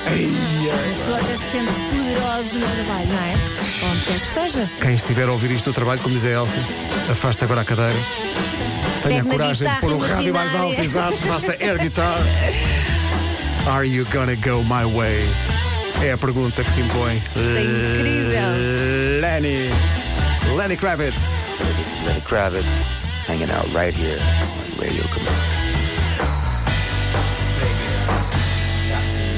[0.06, 3.92] A pessoa até se sente poderosa no trabalho, não é?
[3.92, 4.70] Onde quer que esteja.
[4.80, 6.60] Quem estiver a ouvir isto no trabalho, como diz a Elsa,
[7.12, 7.98] afaste agora a cadeira.
[9.02, 12.20] Tenha Pegue coragem de pôr o rádio mais alto, exato, faça air guitar.
[13.68, 15.28] Are you gonna go my way?
[16.04, 17.16] É a pergunta que se impõe.
[17.18, 19.22] Isto é incrível.
[19.22, 19.70] Lenny.
[20.56, 21.18] Lenny Kravitz.
[21.60, 22.66] Hey, this is Lenny Kravitz
[23.28, 25.59] hanging out right here on Radio Command.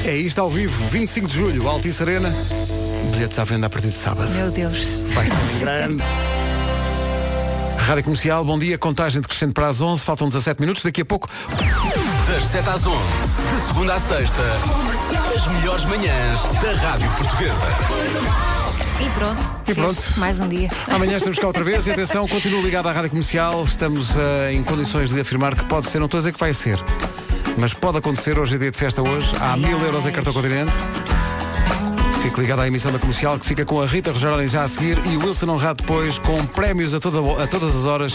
[0.04, 2.34] É isto ao vivo, 25 de julho, Altice Arena.
[3.12, 4.28] Bilhetes à venda a partir de sábado.
[4.32, 4.78] Meu Deus.
[5.14, 6.02] Vai ser em grande.
[7.78, 8.76] Rádio Comercial, bom dia.
[8.76, 10.02] Contagem decrescente para as 11.
[10.02, 10.82] Faltam 17 minutos.
[10.82, 11.28] Daqui a pouco.
[12.26, 14.42] Das 7 às 11, de segunda à sexta,
[15.36, 17.66] as melhores manhãs da Rádio Portuguesa.
[19.04, 19.42] E pronto.
[19.68, 20.02] E pronto.
[20.16, 20.70] Mais um dia.
[20.88, 23.64] Amanhã estamos cá outra vez e atenção, continua ligado à Rádio Comercial.
[23.64, 26.54] Estamos eh, em condições de afirmar que pode ser, não estou a dizer que vai
[26.54, 26.78] ser,
[27.58, 28.38] mas pode acontecer.
[28.38, 29.30] Hoje é dia de festa hoje.
[29.40, 30.72] Há mil euros em cartão continente.
[32.22, 34.96] Fique ligado à emissão da comercial que fica com a Rita Rogeroni já a seguir
[35.06, 38.14] e o Wilson Honrado depois com prémios a, toda, a todas as horas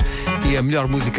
[0.50, 1.16] e a melhor música.